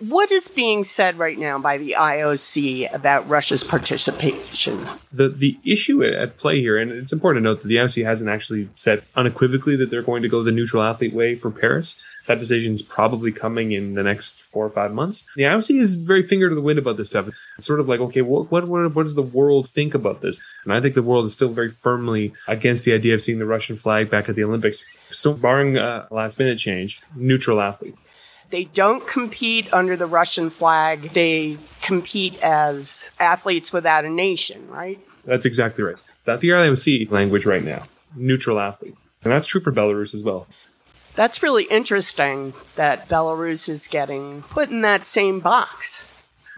What 0.00 0.32
is 0.32 0.48
being 0.48 0.82
said 0.82 1.18
right 1.18 1.38
now 1.38 1.58
by 1.58 1.76
the 1.76 1.94
IOC 1.98 2.90
about 2.94 3.28
Russia's 3.28 3.62
participation? 3.62 4.78
The 5.12 5.28
the 5.28 5.58
issue 5.62 6.02
at 6.02 6.38
play 6.38 6.58
here, 6.60 6.78
and 6.78 6.90
it's 6.90 7.12
important 7.12 7.44
to 7.44 7.50
note 7.50 7.60
that 7.60 7.68
the 7.68 7.76
IOC 7.76 8.06
hasn't 8.06 8.30
actually 8.30 8.70
said 8.76 9.04
unequivocally 9.14 9.76
that 9.76 9.90
they're 9.90 10.00
going 10.00 10.22
to 10.22 10.28
go 10.28 10.42
the 10.42 10.52
neutral 10.52 10.82
athlete 10.82 11.12
way 11.12 11.34
for 11.34 11.50
Paris. 11.50 12.02
That 12.28 12.38
decision 12.38 12.72
is 12.72 12.82
probably 12.82 13.30
coming 13.30 13.72
in 13.72 13.92
the 13.92 14.02
next 14.02 14.40
four 14.40 14.64
or 14.64 14.70
five 14.70 14.92
months. 14.92 15.28
The 15.36 15.42
IOC 15.42 15.78
is 15.78 15.96
very 15.96 16.22
finger 16.22 16.48
to 16.48 16.54
the 16.54 16.62
wind 16.62 16.78
about 16.78 16.96
this 16.96 17.08
stuff. 17.08 17.28
It's 17.58 17.66
sort 17.66 17.80
of 17.80 17.88
like, 17.88 18.00
okay, 18.00 18.22
what, 18.22 18.50
what, 18.50 18.68
what 18.68 19.02
does 19.02 19.16
the 19.16 19.22
world 19.22 19.68
think 19.68 19.94
about 19.94 20.20
this? 20.22 20.40
And 20.64 20.72
I 20.72 20.80
think 20.80 20.94
the 20.94 21.02
world 21.02 21.26
is 21.26 21.32
still 21.32 21.52
very 21.52 21.70
firmly 21.70 22.32
against 22.46 22.84
the 22.84 22.92
idea 22.94 23.14
of 23.14 23.22
seeing 23.22 23.38
the 23.38 23.46
Russian 23.46 23.76
flag 23.76 24.10
back 24.10 24.28
at 24.28 24.36
the 24.36 24.44
Olympics. 24.44 24.84
So, 25.10 25.34
barring 25.34 25.76
a 25.76 26.06
last 26.10 26.38
minute 26.38 26.58
change, 26.58 27.02
neutral 27.16 27.60
athlete. 27.60 27.96
They 28.50 28.64
don't 28.64 29.06
compete 29.06 29.72
under 29.72 29.96
the 29.96 30.06
Russian 30.06 30.50
flag. 30.50 31.10
They 31.10 31.56
compete 31.82 32.42
as 32.42 33.08
athletes 33.18 33.72
without 33.72 34.04
a 34.04 34.10
nation, 34.10 34.68
right? 34.68 34.98
That's 35.24 35.46
exactly 35.46 35.84
right. 35.84 35.96
That's 36.24 36.42
the 36.42 36.48
IOC 36.48 37.10
language 37.10 37.46
right 37.46 37.64
now 37.64 37.84
neutral 38.16 38.58
athlete. 38.58 38.96
And 39.22 39.32
that's 39.32 39.46
true 39.46 39.60
for 39.60 39.72
Belarus 39.72 40.14
as 40.14 40.22
well. 40.22 40.46
That's 41.14 41.42
really 41.42 41.64
interesting 41.64 42.54
that 42.76 43.08
Belarus 43.08 43.68
is 43.68 43.86
getting 43.86 44.42
put 44.42 44.70
in 44.70 44.80
that 44.82 45.04
same 45.04 45.40
box 45.40 46.06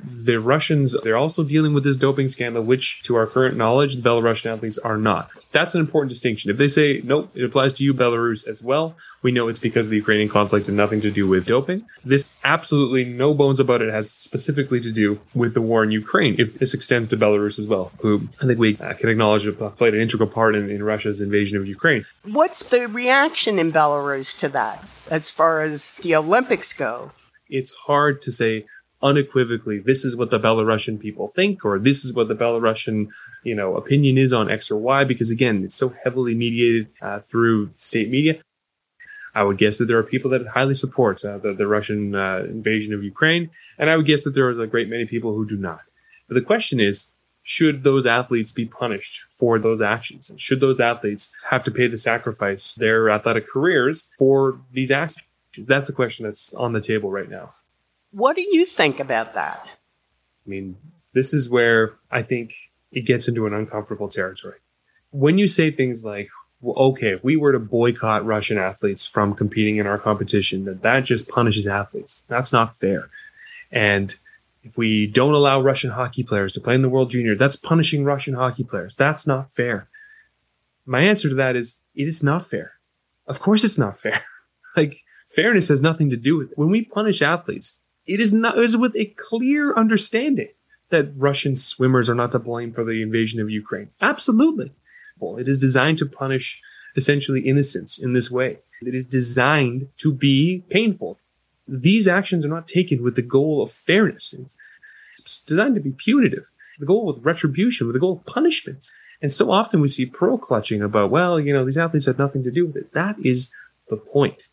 the 0.05 0.41
Russians, 0.41 0.97
they're 1.03 1.17
also 1.17 1.45
dealing 1.45 1.75
with 1.75 1.85
this 1.85 1.97
doping 1.97 2.29
scandal, 2.29 2.63
which, 2.63 3.03
to 3.05 3.17
our 3.17 3.27
current 3.27 3.57
knowledge, 3.57 3.97
the 3.97 4.03
Belarusian 4.03 4.53
athletes 4.53 4.79
are 4.79 4.97
not. 4.97 5.31
That's 5.53 5.75
an 5.75 5.81
important 5.81 6.11
distinction. 6.11 6.51
If 6.51 6.57
they 6.57 6.69
say, 6.69 7.01
nope, 7.05 7.31
it 7.35 7.45
applies 7.45 7.73
to 7.75 7.85
you, 7.85 7.93
Belarus, 7.95 8.47
as 8.49 8.63
well, 8.63 8.97
we 9.23 9.33
know 9.33 9.49
it's 9.49 9.59
because 9.59 9.87
of 9.87 9.91
the 9.91 9.97
Ukrainian 9.97 10.29
conflict 10.29 10.67
and 10.69 10.77
nothing 10.77 11.01
to 11.03 11.11
do 11.11 11.29
with 11.29 11.47
doping. 11.47 11.87
This 12.05 12.31
absolutely 12.43 13.05
no 13.05 13.35
bones 13.35 13.61
about 13.61 13.83
it 13.83 13.93
has 13.93 14.11
specifically 14.11 14.81
to 14.81 14.91
do 14.91 15.21
with 15.35 15.55
the 15.55 15.61
war 15.61 15.85
in 15.85 15.91
Ukraine, 15.91 16.37
if 16.39 16.59
this 16.59 16.75
extends 16.75 17.07
to 17.09 17.17
Belarus 17.17 17.59
as 17.59 17.67
well, 17.67 17.93
who 18.01 18.29
I 18.41 18.47
think 18.47 18.59
we 18.59 18.77
uh, 18.79 18.95
can 18.95 19.09
acknowledge 19.09 19.45
have 19.45 19.59
played 19.77 19.95
an 19.95 20.01
integral 20.01 20.29
part 20.29 20.57
in, 20.57 20.71
in 20.71 20.83
Russia's 20.83 21.21
invasion 21.21 21.59
of 21.59 21.67
Ukraine. 21.67 22.05
What's 22.25 22.63
the 22.63 22.89
reaction 22.89 23.59
in 23.59 23.73
Belarus 23.73 24.39
to 24.41 24.49
that 24.51 24.85
as 25.11 25.31
far 25.31 25.63
as 25.63 25.99
the 25.99 26.17
Olympics 26.17 26.73
go? 26.73 27.13
It's 27.49 27.73
hard 27.73 28.23
to 28.23 28.33
say 28.33 28.65
unequivocally 29.03 29.79
this 29.79 30.05
is 30.05 30.17
what 30.17 30.31
the 30.31 30.39
Belarusian 30.39 30.99
people 30.99 31.29
think 31.35 31.65
or 31.65 31.79
this 31.79 32.05
is 32.05 32.15
what 32.15 32.29
the 32.29 32.35
Belarusian 32.35 33.09
you 33.43 33.55
know 33.55 33.77
opinion 33.77 34.19
is 34.19 34.33
on 34.33 34.51
X 34.51 34.71
or 34.71 34.77
Y 34.77 35.05
because 35.05 35.31
again 35.31 35.65
it's 35.65 35.77
so 35.77 35.95
heavily 36.05 36.35
mediated 36.35 36.89
uh, 37.01 37.21
through 37.21 37.71
state 37.77 38.11
media. 38.11 38.41
I 39.35 39.45
would 39.45 39.57
guess 39.57 39.79
that 39.79 39.87
there 39.87 39.97
are 39.97 40.03
people 40.03 40.31
that 40.33 40.47
highly 40.47 40.75
support 40.75 41.25
uh, 41.25 41.39
the, 41.39 41.55
the 41.55 41.67
Russian 41.67 42.15
uh, 42.15 42.45
invasion 42.45 42.93
of 42.93 43.03
Ukraine, 43.03 43.49
and 43.79 43.89
I 43.89 43.97
would 43.97 44.05
guess 44.05 44.25
that 44.25 44.35
there 44.35 44.47
are 44.47 44.61
a 44.61 44.67
great 44.67 44.91
many 44.91 45.07
people 45.07 45.35
who 45.35 45.49
do 45.49 45.57
not. 45.57 45.81
But 46.29 46.35
the 46.35 46.43
question 46.43 46.81
is, 46.81 47.11
should 47.43 47.83
those 47.83 48.07
athletes 48.07 48.53
be 48.53 48.67
punished 48.67 49.21
for 49.31 49.59
those 49.59 49.81
actions? 49.81 50.31
And 50.31 50.41
should 50.41 50.61
those 50.61 50.81
athletes 50.81 51.35
have 51.49 51.65
to 51.65 51.71
pay 51.71 51.89
the 51.89 51.97
sacrifice 51.97 52.75
their 52.75 53.11
athletic 53.11 53.49
careers 53.49 54.13
for 54.19 54.61
these 54.73 54.91
actions? 54.91 55.27
That's 55.59 55.87
the 55.87 55.93
question 55.93 56.25
that's 56.25 56.53
on 56.55 56.73
the 56.73 56.81
table 56.81 57.11
right 57.11 57.29
now. 57.29 57.53
What 58.13 58.37
do 58.37 58.43
you 58.43 58.65
think 58.65 59.01
about 59.01 59.35
that? 59.35 59.67
I 59.67 60.49
mean, 60.49 60.77
this 61.15 61.35
is 61.35 61.51
where 61.51 61.95
I 62.11 62.23
think 62.23 62.55
it 62.91 63.03
gets 63.03 63.29
into 63.29 63.47
an 63.47 63.55
uncomfortable 63.55 64.09
territory. 64.09 64.59
When 65.11 65.39
you 65.39 65.47
say 65.47 65.71
things 65.71 66.05
like, 66.05 66.31
well, 66.61 66.77
okay, 66.91 67.15
if 67.15 67.25
we 67.25 67.37
were 67.37 67.53
to 67.53 67.59
boycott 67.59 68.25
Russian 68.25 68.59
athletes 68.59 69.07
from 69.07 69.35
competing 69.35 69.79
in 69.79 69.87
our 69.87 69.99
competition, 69.99 70.65
that 70.67 70.83
that 70.83 71.05
just 71.05 71.29
punishes 71.29 71.67
athletes. 71.67 72.23
That's 72.29 72.53
not 72.53 72.77
fair. 72.77 73.09
And 73.71 74.15
if 74.63 74.77
we 74.77 75.07
don't 75.07 75.35
allow 75.35 75.61
Russian 75.61 75.91
hockey 75.91 76.23
players 76.23 76.53
to 76.53 76.61
play 76.61 76.75
in 76.75 76.83
the 76.83 76.89
World 76.89 77.11
Junior, 77.11 77.35
that's 77.35 77.57
punishing 77.57 78.05
Russian 78.05 78.35
hockey 78.35 78.63
players. 78.63 78.95
That's 78.95 79.27
not 79.27 79.51
fair. 79.53 79.89
My 80.87 81.01
answer 81.01 81.29
to 81.29 81.35
that 81.37 81.57
is 81.57 81.81
it 81.95 82.07
is 82.07 82.23
not 82.23 82.49
fair. 82.49 82.75
Of 83.27 83.41
course 83.41 83.65
it's 83.65 83.79
not 83.79 83.99
fair. 83.99 84.23
like 84.77 84.99
fairness 85.35 85.69
has 85.69 85.83
nothing 85.83 86.11
to 86.11 86.17
do 86.17 86.37
with 86.37 86.53
it. 86.53 86.59
When 86.59 86.71
we 86.71 86.85
punish 86.85 87.23
athletes, 87.23 87.82
it 88.07 88.21
is 88.21 88.33
not 88.33 88.59
it 88.59 88.65
is 88.65 88.77
with 88.77 88.95
a 88.97 89.07
clear 89.17 89.75
understanding 89.75 90.49
that 90.91 91.13
Russian 91.17 91.57
swimmers 91.57 92.11
are 92.11 92.15
not 92.15 92.33
to 92.33 92.39
blame 92.39 92.73
for 92.73 92.85
the 92.85 93.03
invasion 93.03 93.41
of 93.41 93.49
Ukraine. 93.51 93.91
Absolutely. 94.01 94.73
It 95.39 95.49
is 95.49 95.57
designed 95.57 95.99
to 95.99 96.07
punish 96.07 96.61
essentially 96.97 97.43
innocence 97.43 97.97
in 97.97 98.13
this 98.13 98.31
way. 98.31 98.59
It 98.83 98.95
is 98.95 99.07
designed 99.07 99.89
to 99.99 100.13
be 100.13 100.65
painful. 100.69 101.19
These 101.69 102.09
actions 102.09 102.45
are 102.45 102.49
not 102.49 102.67
taken 102.67 103.03
with 103.03 103.15
the 103.15 103.23
goal 103.23 103.63
of 103.63 103.71
fairness. 103.71 104.35
It's 105.19 105.39
designed 105.45 105.77
to 105.77 105.81
be 105.81 105.93
punitive. 105.93 106.51
The 106.81 106.87
goal 106.87 107.07
with 107.07 107.25
retribution, 107.25 107.87
with 107.87 107.95
the 107.95 108.01
goal 108.01 108.15
of 108.19 108.27
punishment. 108.27 108.91
And 109.23 109.33
so 109.33 109.53
often 109.53 109.81
we 109.81 109.87
see 109.87 110.07
pearl 110.07 110.37
clutching 110.37 110.83
about, 110.83 111.11
well, 111.11 111.39
you 111.39 111.53
know, 111.53 111.65
these 111.65 111.79
athletes 111.79 112.07
had 112.07 112.19
nothing 112.19 112.43
to 112.43 112.51
do 112.51 112.67
with 112.67 112.77
it. 112.77 112.93
That 112.93 113.15
is 113.25 113.55
the 113.89 113.97
point. 113.97 114.49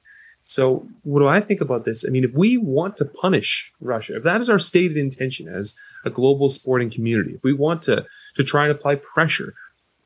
So, 0.49 0.87
what 1.03 1.19
do 1.19 1.27
I 1.27 1.41
think 1.41 1.61
about 1.61 1.85
this? 1.85 2.03
I 2.03 2.09
mean, 2.09 2.23
if 2.23 2.33
we 2.33 2.57
want 2.57 2.97
to 2.97 3.05
punish 3.05 3.71
Russia, 3.79 4.15
if 4.17 4.23
that 4.23 4.41
is 4.41 4.49
our 4.49 4.57
stated 4.57 4.97
intention 4.97 5.47
as 5.47 5.79
a 6.03 6.09
global 6.09 6.49
sporting 6.49 6.89
community, 6.89 7.35
if 7.35 7.43
we 7.43 7.53
want 7.53 7.83
to 7.83 8.07
to 8.35 8.43
try 8.43 8.63
and 8.63 8.71
apply 8.71 8.95
pressure, 8.95 9.53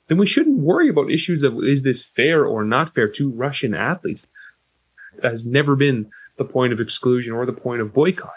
then 0.08 0.18
we 0.18 0.28
shouldn't 0.28 0.60
worry 0.60 0.90
about 0.90 1.10
issues 1.10 1.44
of 1.44 1.64
is 1.64 1.84
this 1.84 2.04
fair 2.04 2.46
or 2.46 2.66
not 2.66 2.94
fair 2.94 3.08
to 3.08 3.32
Russian 3.32 3.74
athletes. 3.74 4.28
That 5.22 5.32
has 5.32 5.46
never 5.46 5.78
been 5.78 6.12
the 6.36 6.44
point 6.44 6.74
of 6.74 6.82
exclusion 6.82 7.32
or 7.32 7.46
the 7.46 7.54
point 7.54 7.80
of 7.80 7.94
boycott. 7.94 8.34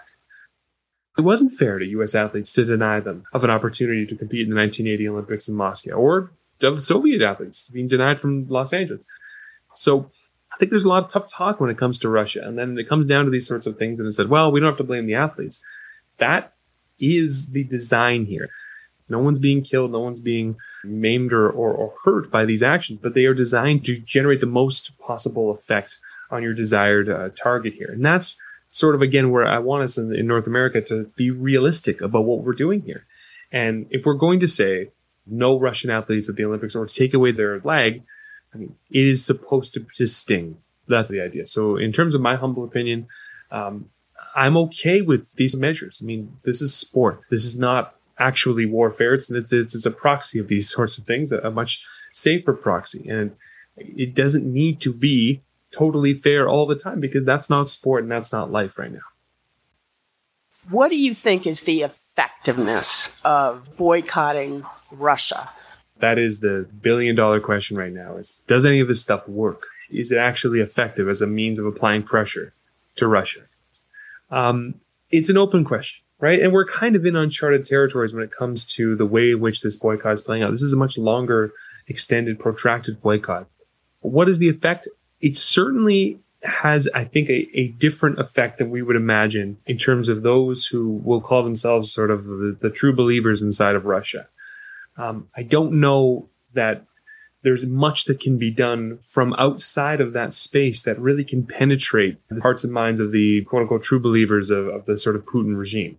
It 1.18 1.22
wasn't 1.22 1.54
fair 1.54 1.80
to 1.80 1.86
U.S. 1.86 2.14
athletes 2.14 2.52
to 2.52 2.64
deny 2.64 3.00
them 3.00 3.24
of 3.32 3.42
an 3.42 3.50
opportunity 3.50 4.06
to 4.06 4.14
compete 4.14 4.46
in 4.46 4.50
the 4.50 4.60
1980 4.60 5.08
Olympics 5.08 5.48
in 5.48 5.56
Moscow, 5.56 5.94
or 5.94 6.30
of 6.62 6.84
Soviet 6.84 7.20
athletes 7.20 7.68
being 7.68 7.88
denied 7.88 8.20
from 8.20 8.46
Los 8.48 8.72
Angeles. 8.72 9.08
So 9.74 10.12
I 10.56 10.58
think 10.58 10.70
there's 10.70 10.84
a 10.84 10.88
lot 10.88 11.04
of 11.04 11.10
tough 11.10 11.30
talk 11.30 11.60
when 11.60 11.68
it 11.68 11.76
comes 11.76 11.98
to 11.98 12.08
Russia. 12.08 12.40
And 12.42 12.56
then 12.56 12.78
it 12.78 12.88
comes 12.88 13.06
down 13.06 13.26
to 13.26 13.30
these 13.30 13.46
sorts 13.46 13.66
of 13.66 13.76
things 13.76 14.00
and 14.00 14.08
it 14.08 14.12
said, 14.12 14.30
well, 14.30 14.50
we 14.50 14.58
don't 14.58 14.70
have 14.70 14.78
to 14.78 14.84
blame 14.84 15.06
the 15.06 15.14
athletes. 15.14 15.62
That 16.16 16.54
is 16.98 17.50
the 17.50 17.62
design 17.62 18.24
here. 18.24 18.48
No 19.10 19.18
one's 19.18 19.38
being 19.38 19.62
killed, 19.62 19.92
no 19.92 20.00
one's 20.00 20.18
being 20.18 20.56
maimed 20.82 21.34
or, 21.34 21.50
or, 21.50 21.72
or 21.74 21.92
hurt 22.04 22.30
by 22.30 22.46
these 22.46 22.62
actions, 22.62 22.98
but 22.98 23.12
they 23.12 23.26
are 23.26 23.34
designed 23.34 23.84
to 23.84 23.98
generate 23.98 24.40
the 24.40 24.46
most 24.46 24.98
possible 24.98 25.50
effect 25.50 25.98
on 26.30 26.42
your 26.42 26.54
desired 26.54 27.10
uh, 27.10 27.28
target 27.36 27.74
here. 27.74 27.90
And 27.92 28.04
that's 28.04 28.40
sort 28.70 28.94
of, 28.94 29.02
again, 29.02 29.30
where 29.30 29.46
I 29.46 29.58
want 29.58 29.84
us 29.84 29.98
in, 29.98 30.12
in 30.14 30.26
North 30.26 30.46
America 30.46 30.80
to 30.80 31.04
be 31.16 31.30
realistic 31.30 32.00
about 32.00 32.24
what 32.24 32.42
we're 32.42 32.54
doing 32.54 32.80
here. 32.80 33.04
And 33.52 33.86
if 33.90 34.06
we're 34.06 34.14
going 34.14 34.40
to 34.40 34.48
say 34.48 34.88
no 35.26 35.58
Russian 35.58 35.90
athletes 35.90 36.28
at 36.28 36.36
the 36.36 36.44
Olympics 36.44 36.74
or 36.74 36.86
take 36.86 37.14
away 37.14 37.30
their 37.30 37.60
flag, 37.60 38.02
It 38.90 39.06
is 39.06 39.24
supposed 39.24 39.74
to, 39.74 39.86
to 39.94 40.06
sting. 40.06 40.58
That's 40.88 41.08
the 41.08 41.20
idea. 41.20 41.46
So, 41.46 41.76
in 41.76 41.92
terms 41.92 42.14
of 42.14 42.20
my 42.20 42.36
humble 42.36 42.64
opinion, 42.64 43.08
um, 43.50 43.90
I'm 44.34 44.56
okay 44.58 45.00
with 45.00 45.32
these 45.34 45.56
measures. 45.56 45.98
I 46.02 46.04
mean, 46.04 46.36
this 46.44 46.60
is 46.60 46.74
sport. 46.74 47.22
This 47.30 47.44
is 47.44 47.58
not 47.58 47.96
actually 48.18 48.66
warfare. 48.66 49.14
It's, 49.14 49.30
it's, 49.30 49.52
it's 49.52 49.86
a 49.86 49.90
proxy 49.90 50.38
of 50.38 50.48
these 50.48 50.68
sorts 50.68 50.98
of 50.98 51.04
things, 51.04 51.32
a 51.32 51.50
much 51.50 51.82
safer 52.12 52.52
proxy. 52.52 53.08
And 53.08 53.36
it 53.76 54.14
doesn't 54.14 54.46
need 54.46 54.80
to 54.82 54.92
be 54.92 55.42
totally 55.70 56.14
fair 56.14 56.48
all 56.48 56.66
the 56.66 56.74
time 56.74 57.00
because 57.00 57.24
that's 57.24 57.50
not 57.50 57.68
sport 57.68 58.02
and 58.02 58.10
that's 58.10 58.32
not 58.32 58.50
life 58.50 58.78
right 58.78 58.92
now. 58.92 59.00
What 60.68 60.88
do 60.88 60.96
you 60.96 61.14
think 61.14 61.46
is 61.46 61.62
the 61.62 61.82
effectiveness 61.82 63.14
of 63.24 63.76
boycotting 63.76 64.64
Russia? 64.90 65.50
That 66.00 66.18
is 66.18 66.40
the 66.40 66.68
billion 66.82 67.16
dollar 67.16 67.40
question 67.40 67.76
right 67.76 67.92
now 67.92 68.16
is 68.16 68.42
does 68.46 68.66
any 68.66 68.80
of 68.80 68.88
this 68.88 69.00
stuff 69.00 69.26
work? 69.28 69.66
Is 69.90 70.12
it 70.12 70.18
actually 70.18 70.60
effective 70.60 71.08
as 71.08 71.22
a 71.22 71.26
means 71.26 71.58
of 71.58 71.66
applying 71.66 72.02
pressure 72.02 72.52
to 72.96 73.06
Russia? 73.06 73.40
Um, 74.30 74.74
it's 75.10 75.30
an 75.30 75.36
open 75.36 75.64
question. 75.64 76.02
right? 76.18 76.40
And 76.40 76.52
we're 76.52 76.66
kind 76.66 76.96
of 76.96 77.04
in 77.04 77.16
uncharted 77.16 77.64
territories 77.64 78.12
when 78.12 78.22
it 78.22 78.30
comes 78.30 78.64
to 78.74 78.96
the 78.96 79.06
way 79.06 79.32
in 79.32 79.40
which 79.40 79.60
this 79.60 79.76
boycott 79.76 80.12
is 80.12 80.22
playing 80.22 80.42
out. 80.42 80.50
This 80.50 80.62
is 80.62 80.72
a 80.72 80.76
much 80.76 80.98
longer, 80.98 81.52
extended, 81.88 82.38
protracted 82.38 83.00
boycott. 83.02 83.46
What 84.00 84.28
is 84.28 84.38
the 84.38 84.48
effect? 84.48 84.88
It 85.20 85.36
certainly 85.36 86.18
has, 86.42 86.88
I 86.94 87.04
think, 87.04 87.28
a, 87.28 87.48
a 87.58 87.68
different 87.68 88.18
effect 88.18 88.58
than 88.58 88.70
we 88.70 88.82
would 88.82 88.96
imagine 88.96 89.58
in 89.66 89.78
terms 89.78 90.08
of 90.08 90.22
those 90.22 90.66
who 90.66 91.00
will 91.04 91.20
call 91.20 91.42
themselves 91.42 91.92
sort 91.92 92.10
of 92.10 92.24
the, 92.24 92.56
the 92.60 92.70
true 92.70 92.94
believers 92.94 93.42
inside 93.42 93.74
of 93.74 93.84
Russia. 93.84 94.28
Um, 94.96 95.28
I 95.36 95.42
don't 95.42 95.80
know 95.80 96.28
that 96.54 96.84
there's 97.42 97.66
much 97.66 98.06
that 98.06 98.18
can 98.18 98.38
be 98.38 98.50
done 98.50 98.98
from 99.04 99.32
outside 99.34 100.00
of 100.00 100.12
that 100.14 100.34
space 100.34 100.82
that 100.82 100.98
really 100.98 101.22
can 101.22 101.46
penetrate 101.46 102.18
the 102.28 102.40
hearts 102.40 102.64
and 102.64 102.72
minds 102.72 102.98
of 102.98 103.12
the 103.12 103.44
quote 103.44 103.62
unquote 103.62 103.84
true 103.84 104.00
believers 104.00 104.50
of, 104.50 104.66
of 104.66 104.86
the 104.86 104.98
sort 104.98 105.14
of 105.14 105.24
Putin 105.26 105.56
regime. 105.56 105.98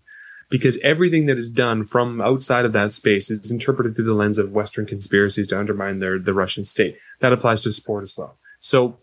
Because 0.50 0.78
everything 0.80 1.26
that 1.26 1.38
is 1.38 1.50
done 1.50 1.86
from 1.86 2.22
outside 2.22 2.66
of 2.66 2.74
that 2.74 2.94
space 2.94 3.30
is 3.30 3.52
interpreted 3.52 3.96
through 3.96 4.06
the 4.06 4.14
lens 4.14 4.38
of 4.38 4.52
Western 4.52 4.86
conspiracies 4.86 5.48
to 5.50 5.60
undermine 5.60 6.00
their, 6.00 6.20
the 6.20 6.34
Russian 6.34 6.64
state. 6.64 6.98
That 7.20 7.34
applies 7.34 7.62
to 7.64 7.72
sport 7.72 8.04
as 8.04 8.18
well. 8.18 8.38
So 8.60 8.98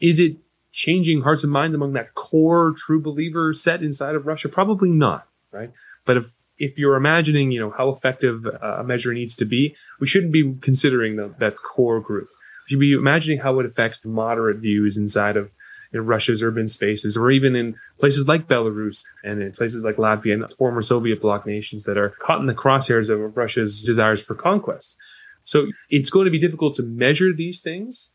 is 0.00 0.20
it 0.20 0.36
changing 0.72 1.22
hearts 1.22 1.42
and 1.42 1.52
minds 1.52 1.74
among 1.74 1.94
that 1.94 2.14
core 2.14 2.72
true 2.76 3.00
believer 3.00 3.52
set 3.52 3.82
inside 3.82 4.14
of 4.14 4.26
Russia? 4.26 4.48
Probably 4.48 4.90
not, 4.90 5.26
right? 5.50 5.70
But 6.04 6.18
if 6.18 6.26
if 6.58 6.76
you're 6.76 6.96
imagining, 6.96 7.52
you 7.52 7.60
know, 7.60 7.70
how 7.70 7.90
effective 7.90 8.44
a 8.46 8.82
measure 8.84 9.12
needs 9.12 9.36
to 9.36 9.44
be, 9.44 9.76
we 10.00 10.06
shouldn't 10.06 10.32
be 10.32 10.54
considering 10.60 11.16
the, 11.16 11.34
that 11.38 11.54
core 11.56 12.00
group. 12.00 12.28
We 12.66 12.70
should 12.70 12.80
be 12.80 12.92
imagining 12.92 13.38
how 13.38 13.58
it 13.60 13.66
affects 13.66 14.00
the 14.00 14.08
moderate 14.08 14.58
views 14.58 14.96
inside 14.96 15.36
of 15.36 15.52
in 15.92 16.04
Russia's 16.04 16.42
urban 16.42 16.68
spaces, 16.68 17.16
or 17.16 17.30
even 17.30 17.56
in 17.56 17.74
places 17.98 18.28
like 18.28 18.46
Belarus 18.46 19.04
and 19.24 19.40
in 19.40 19.52
places 19.52 19.84
like 19.84 19.96
Latvia 19.96 20.34
and 20.34 20.52
former 20.54 20.82
Soviet 20.82 21.20
bloc 21.20 21.46
nations 21.46 21.84
that 21.84 21.96
are 21.96 22.10
caught 22.20 22.40
in 22.40 22.46
the 22.46 22.54
crosshairs 22.54 23.08
of 23.08 23.36
Russia's 23.36 23.82
desires 23.84 24.20
for 24.20 24.34
conquest. 24.34 24.96
So 25.44 25.66
it's 25.88 26.10
going 26.10 26.26
to 26.26 26.30
be 26.30 26.38
difficult 26.38 26.74
to 26.74 26.82
measure 26.82 27.32
these 27.32 27.60
things, 27.60 28.10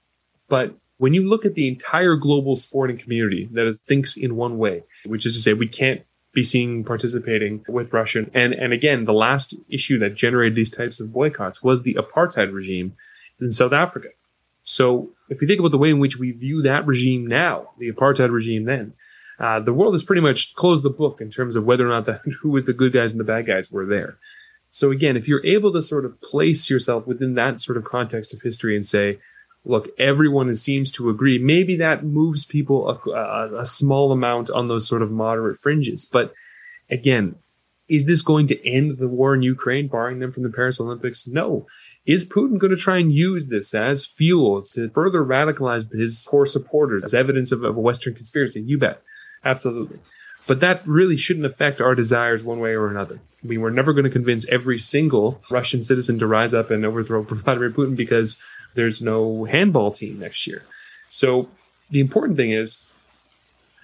but 0.49 0.75
when 0.97 1.15
you 1.15 1.27
look 1.27 1.45
at 1.45 1.55
the 1.55 1.67
entire 1.67 2.15
global 2.15 2.55
sporting 2.55 2.97
community 2.97 3.49
that 3.53 3.65
is, 3.65 3.79
thinks 3.87 4.15
in 4.15 4.35
one 4.35 4.59
way, 4.59 4.83
which 5.05 5.25
is 5.25 5.35
to 5.35 5.41
say 5.41 5.53
we 5.53 5.67
can't 5.67 6.03
be 6.33 6.43
seen 6.43 6.83
participating 6.83 7.63
with 7.67 7.93
Russia. 7.93 8.25
And, 8.33 8.53
and 8.53 8.73
again, 8.73 9.05
the 9.05 9.13
last 9.13 9.55
issue 9.69 9.99
that 9.99 10.15
generated 10.15 10.55
these 10.55 10.71
types 10.71 10.99
of 10.99 11.13
boycotts 11.13 11.63
was 11.63 11.83
the 11.83 11.93
apartheid 11.95 12.51
regime 12.51 12.95
in 13.39 13.51
South 13.51 13.73
Africa. 13.73 14.09
So 14.63 15.11
if 15.29 15.41
we 15.41 15.47
think 15.47 15.59
about 15.59 15.71
the 15.71 15.77
way 15.77 15.89
in 15.89 15.99
which 15.99 16.17
we 16.17 16.31
view 16.31 16.61
that 16.63 16.87
regime 16.87 17.27
now, 17.27 17.69
the 17.77 17.91
apartheid 17.91 18.31
regime 18.31 18.65
then, 18.65 18.93
uh, 19.39 19.59
the 19.59 19.73
world 19.73 19.93
has 19.93 20.03
pretty 20.03 20.21
much 20.21 20.55
closed 20.55 20.83
the 20.83 20.89
book 20.89 21.19
in 21.21 21.29
terms 21.29 21.55
of 21.55 21.65
whether 21.65 21.85
or 21.85 21.89
not 21.89 22.05
the, 22.05 22.13
who 22.41 22.59
the 22.61 22.73
good 22.73 22.93
guys 22.93 23.11
and 23.11 23.19
the 23.19 23.25
bad 23.25 23.45
guys 23.45 23.71
were 23.71 23.85
there. 23.85 24.17
So 24.71 24.89
again, 24.89 25.15
if 25.15 25.27
you're 25.27 25.45
able 25.45 25.71
to 25.73 25.83
sort 25.83 26.03
of 26.03 26.19
place 26.21 26.67
yourself 26.69 27.05
within 27.05 27.35
that 27.35 27.61
sort 27.61 27.77
of 27.77 27.83
context 27.83 28.33
of 28.33 28.41
history 28.41 28.75
and 28.75 28.85
say, 28.85 29.19
look, 29.65 29.89
everyone 29.97 30.53
seems 30.53 30.91
to 30.93 31.09
agree. 31.09 31.37
Maybe 31.37 31.77
that 31.77 32.03
moves 32.03 32.45
people 32.45 32.89
a, 32.89 33.09
a, 33.09 33.61
a, 33.61 33.65
small 33.65 34.11
amount 34.11 34.49
on 34.49 34.67
those 34.67 34.87
sort 34.87 35.01
of 35.01 35.11
moderate 35.11 35.59
fringes. 35.59 36.05
But 36.05 36.33
again, 36.89 37.35
is 37.87 38.05
this 38.05 38.21
going 38.21 38.47
to 38.47 38.67
end 38.67 38.97
the 38.97 39.07
war 39.07 39.33
in 39.33 39.41
Ukraine, 39.41 39.87
barring 39.87 40.19
them 40.19 40.31
from 40.31 40.43
the 40.43 40.49
Paris 40.49 40.79
Olympics? 40.79 41.27
No. 41.27 41.65
Is 42.05 42.27
Putin 42.27 42.57
going 42.57 42.71
to 42.71 42.77
try 42.77 42.97
and 42.97 43.13
use 43.13 43.47
this 43.47 43.73
as 43.73 44.05
fuel 44.05 44.61
to 44.73 44.89
further 44.89 45.23
radicalize 45.23 45.91
his 45.93 46.25
core 46.29 46.45
supporters 46.45 47.03
as 47.03 47.13
evidence 47.13 47.51
of, 47.53 47.63
of 47.63 47.77
a 47.77 47.79
Western 47.79 48.13
conspiracy? 48.13 48.61
You 48.61 48.77
bet. 48.77 49.01
Absolutely. 49.45 49.99
But 50.45 50.59
that 50.59 50.85
really 50.85 51.15
shouldn't 51.15 51.45
affect 51.45 51.79
our 51.79 51.95
desires 51.95 52.43
one 52.43 52.59
way 52.59 52.71
or 52.71 52.89
another. 52.89 53.21
I 53.43 53.47
mean, 53.47 53.61
we're 53.61 53.69
never 53.69 53.93
going 53.93 54.03
to 54.03 54.09
convince 54.09 54.45
every 54.49 54.77
single 54.77 55.41
Russian 55.49 55.83
citizen 55.83 56.19
to 56.19 56.27
rise 56.27 56.53
up 56.53 56.69
and 56.71 56.85
overthrow 56.85 57.21
Vladimir 57.29 57.71
Putin 57.71 57.95
because 57.95 58.43
there's 58.75 59.01
no 59.01 59.45
handball 59.45 59.91
team 59.91 60.19
next 60.19 60.47
year. 60.47 60.63
So 61.09 61.49
the 61.89 61.99
important 61.99 62.37
thing 62.37 62.51
is 62.51 62.83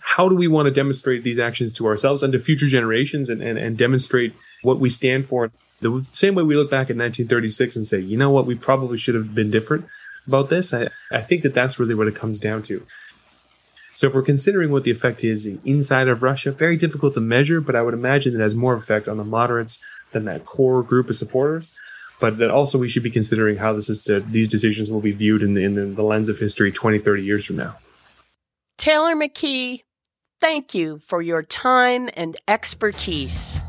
how 0.01 0.27
do 0.27 0.35
we 0.35 0.47
want 0.47 0.65
to 0.65 0.71
demonstrate 0.71 1.23
these 1.23 1.39
actions 1.39 1.73
to 1.73 1.85
ourselves 1.85 2.23
and 2.23 2.33
to 2.33 2.39
future 2.39 2.67
generations 2.67 3.29
and, 3.29 3.41
and, 3.41 3.59
and 3.59 3.77
demonstrate 3.77 4.33
what 4.63 4.79
we 4.79 4.89
stand 4.89 5.27
for? 5.27 5.51
The 5.81 6.07
same 6.11 6.35
way 6.35 6.43
we 6.43 6.55
look 6.55 6.71
back 6.71 6.89
at 6.89 6.97
1936 6.97 7.75
and 7.75 7.87
say, 7.87 7.99
you 7.99 8.17
know 8.17 8.31
what, 8.31 8.45
we 8.45 8.55
probably 8.55 8.97
should 8.97 9.15
have 9.15 9.35
been 9.35 9.51
different 9.51 9.85
about 10.25 10.49
this. 10.49 10.73
I, 10.73 10.89
I 11.11 11.21
think 11.21 11.43
that 11.43 11.53
that's 11.53 11.79
really 11.79 11.93
what 11.93 12.07
it 12.07 12.15
comes 12.15 12.39
down 12.39 12.63
to. 12.63 12.85
So 13.93 14.07
if 14.07 14.13
we're 14.13 14.23
considering 14.23 14.71
what 14.71 14.83
the 14.83 14.91
effect 14.91 15.23
is 15.23 15.45
inside 15.65 16.07
of 16.07 16.23
Russia, 16.23 16.51
very 16.51 16.77
difficult 16.77 17.13
to 17.13 17.19
measure, 17.19 17.61
but 17.61 17.75
I 17.75 17.81
would 17.81 17.93
imagine 17.93 18.33
it 18.33 18.39
has 18.39 18.55
more 18.55 18.73
effect 18.73 19.07
on 19.07 19.17
the 19.17 19.23
moderates 19.23 19.83
than 20.11 20.25
that 20.25 20.45
core 20.45 20.81
group 20.81 21.09
of 21.09 21.15
supporters 21.15 21.77
but 22.19 22.37
that 22.37 22.51
also 22.51 22.77
we 22.77 22.89
should 22.89 23.03
be 23.03 23.09
considering 23.09 23.57
how 23.57 23.73
this 23.73 23.89
is 23.89 24.03
to, 24.03 24.19
these 24.19 24.47
decisions 24.47 24.91
will 24.91 25.01
be 25.01 25.11
viewed 25.11 25.41
in 25.41 25.53
the, 25.53 25.63
in 25.63 25.95
the 25.95 26.03
lens 26.03 26.29
of 26.29 26.37
history 26.37 26.71
20 26.71 26.99
30 26.99 27.23
years 27.23 27.45
from 27.45 27.55
now. 27.55 27.75
Taylor 28.77 29.15
mckee 29.15 29.83
thank 30.41 30.73
you 30.73 30.99
for 30.99 31.21
your 31.21 31.43
time 31.43 32.09
and 32.15 32.35
expertise. 32.47 33.59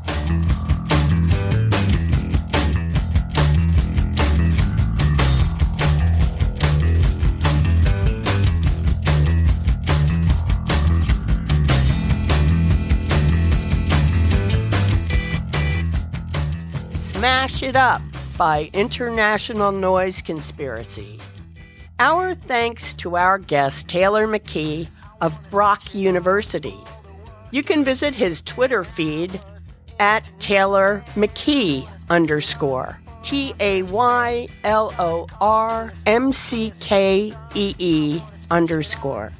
Smash 16.91 17.61
It 17.61 17.75
Up 17.75 18.01
by 18.41 18.71
International 18.73 19.71
Noise 19.71 20.23
Conspiracy. 20.23 21.19
Our 21.99 22.33
thanks 22.33 22.95
to 22.95 23.15
our 23.15 23.37
guest, 23.37 23.87
Taylor 23.87 24.27
McKee 24.27 24.87
of 25.21 25.37
Brock 25.51 25.93
University. 25.93 26.79
You 27.51 27.61
can 27.61 27.83
visit 27.83 28.15
his 28.15 28.41
Twitter 28.41 28.83
feed 28.83 29.39
at 29.99 30.27
Taylor 30.39 31.03
McKee 31.13 31.87
underscore. 32.09 32.99
T 33.21 33.53
A 33.59 33.83
Y 33.83 34.47
L 34.63 34.91
O 34.97 35.27
R 35.39 35.93
M 36.07 36.33
C 36.33 36.73
K 36.79 37.35
E 37.53 37.75
E 37.77 38.21
underscore. 38.49 39.31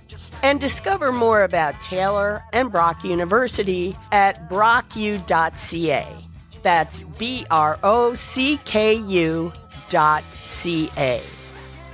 And 0.44 0.62
discover 0.62 1.12
more 1.12 1.42
about 1.42 1.82
Taylor 1.82 2.44
and 2.54 2.72
Brock 2.72 3.04
University 3.04 3.98
at 4.12 4.48
brocku.ca. 4.48 6.31
That's 6.62 7.04
B 7.18 7.46
R 7.50 7.80
O 7.84 8.14
C 8.14 8.58
K 8.66 8.94
U 8.94 9.52
dot 9.90 10.24
C 10.44 10.90
A. 10.98 11.22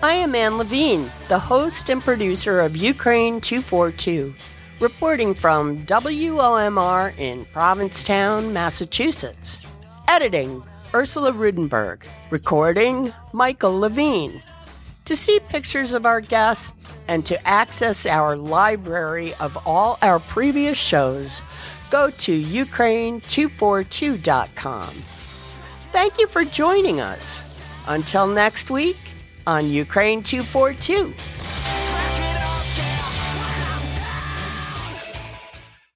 I 0.03 0.13
am 0.13 0.35
Anne 0.35 0.57
Levine, 0.57 1.11
the 1.27 1.39
host 1.39 1.89
and 1.89 2.01
producer 2.01 2.59
of 2.59 2.77
Ukraine 2.77 3.41
242, 3.41 4.33
reporting 4.79 5.33
from 5.33 5.85
WOMR 5.85 7.17
in 7.17 7.45
Provincetown, 7.45 8.53
Massachusetts. 8.53 9.59
Editing 10.07 10.63
Ursula 10.93 11.31
Rudenberg. 11.33 12.03
Recording 12.29 13.11
Michael 13.33 13.79
Levine. 13.79 14.41
To 15.05 15.15
see 15.15 15.39
pictures 15.47 15.93
of 15.93 16.05
our 16.05 16.21
guests 16.21 16.93
and 17.07 17.25
to 17.25 17.47
access 17.47 18.05
our 18.05 18.35
library 18.35 19.33
of 19.35 19.57
all 19.65 19.97
our 20.01 20.19
previous 20.19 20.77
shows, 20.77 21.41
go 21.89 22.09
to 22.09 22.43
Ukraine242.com. 22.43 24.89
Thank 25.91 26.19
you 26.19 26.27
for 26.27 26.43
joining 26.43 26.99
us. 27.01 27.43
Until 27.87 28.27
next 28.27 28.69
week 28.69 28.97
on 29.45 29.69
Ukraine 29.69 30.21
242. 30.21 31.13